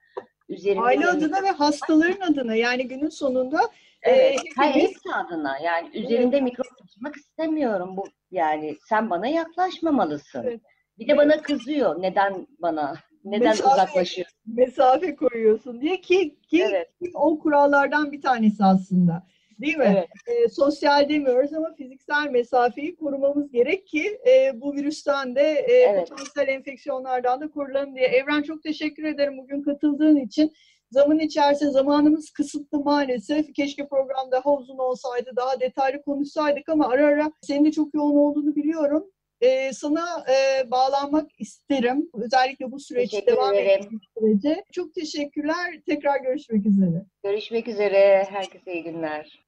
üzerimde 0.48 0.84
aile 0.84 1.06
adına 1.06 1.42
ve 1.42 1.50
hastaların 1.50 2.32
adına 2.32 2.54
yani 2.54 2.88
günün 2.88 3.08
sonunda 3.08 3.60
Evet. 4.02 4.34
e, 4.34 4.36
Hayır, 4.56 4.74
hepimiz 4.74 4.90
hepsi 4.90 5.14
adına 5.14 5.58
yani 5.58 5.98
üzerinde 5.98 6.40
mikrop 6.40 6.66
taşımak 6.78 7.16
istemiyorum 7.16 7.96
bu 7.96 8.04
yani 8.30 8.76
sen 8.88 9.10
bana 9.10 9.26
yaklaşmamalısın. 9.26 10.42
Evet. 10.44 10.60
Bir 10.98 11.08
de 11.08 11.16
bana 11.16 11.42
kızıyor 11.42 12.02
neden 12.02 12.46
bana 12.58 12.94
neden 13.30 13.52
Mesafe- 13.52 13.72
uzaklaşıyor. 13.72 14.28
mesafe 14.46 15.16
koyuyorsun 15.16 15.80
diye 15.80 16.00
ki 16.00 16.36
ki 16.42 16.64
Evet. 16.70 16.88
o 17.14 17.38
kurallardan 17.38 18.12
bir 18.12 18.20
tanesi 18.22 18.64
aslında. 18.64 19.26
Değil 19.60 19.76
mi? 19.76 19.84
Evet. 19.96 20.08
E, 20.44 20.48
sosyal 20.48 21.08
demiyoruz 21.08 21.52
ama 21.54 21.74
fiziksel 21.74 22.30
mesafeyi 22.30 22.96
korumamız 22.96 23.50
gerek 23.50 23.86
ki 23.86 24.18
e, 24.26 24.60
bu 24.60 24.74
virüsten 24.74 25.36
de 25.36 25.40
e, 25.42 25.72
Evet. 25.72 26.08
potansiyel 26.08 26.48
enfeksiyonlardan 26.48 27.40
da 27.40 27.48
korulalım 27.50 27.94
diye. 27.96 28.06
Evren 28.06 28.42
çok 28.42 28.62
teşekkür 28.62 29.04
ederim 29.04 29.38
bugün 29.38 29.62
katıldığın 29.62 30.16
için. 30.16 30.52
Zaman 30.90 31.18
içerisinde 31.18 31.70
zamanımız 31.70 32.30
kısıtlı 32.30 32.80
maalesef. 32.80 33.54
Keşke 33.54 33.88
program 33.88 34.30
daha 34.32 34.54
uzun 34.54 34.78
olsaydı, 34.78 35.30
daha 35.36 35.60
detaylı 35.60 36.02
konuşsaydık 36.02 36.68
ama 36.68 36.88
ara 36.88 37.06
ara 37.06 37.30
senin 37.42 37.64
de 37.64 37.70
çok 37.72 37.94
yoğun 37.94 38.16
olduğunu 38.16 38.54
biliyorum. 38.56 39.10
E, 39.40 39.72
sana 39.72 40.24
e, 40.30 40.70
bağlanmak 40.70 41.30
isterim. 41.38 42.10
Özellikle 42.14 42.70
bu 42.70 42.80
süreç 42.80 43.10
Teşekkür 43.10 43.32
devam 43.32 43.54
ettiği 43.54 43.98
sürece. 44.18 44.64
Çok 44.72 44.94
teşekkürler. 44.94 45.80
Tekrar 45.86 46.20
görüşmek 46.20 46.66
üzere. 46.66 47.04
Görüşmek 47.24 47.68
üzere. 47.68 48.26
Herkese 48.30 48.72
iyi 48.72 48.82
günler. 48.82 49.46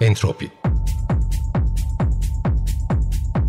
Entropi 0.00 0.50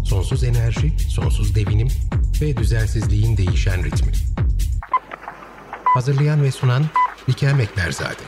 Sonsuz 0.03 0.43
enerji, 0.43 0.99
sonsuz 0.99 1.55
devinim 1.55 1.87
ve 2.41 2.57
düzensizliğin 2.57 3.37
değişen 3.37 3.83
ritmi. 3.83 4.11
Hazırlayan 5.83 6.43
ve 6.43 6.51
sunan 6.51 6.85
Likel 7.29 7.53
Mekberzade. 7.53 8.21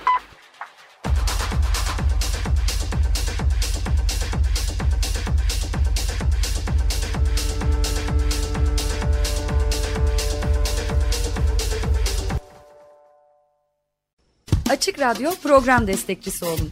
Açık 14.70 15.00
Radyo 15.00 15.32
program 15.43 15.88
destekçisi 15.88 16.46
olun. 16.46 16.72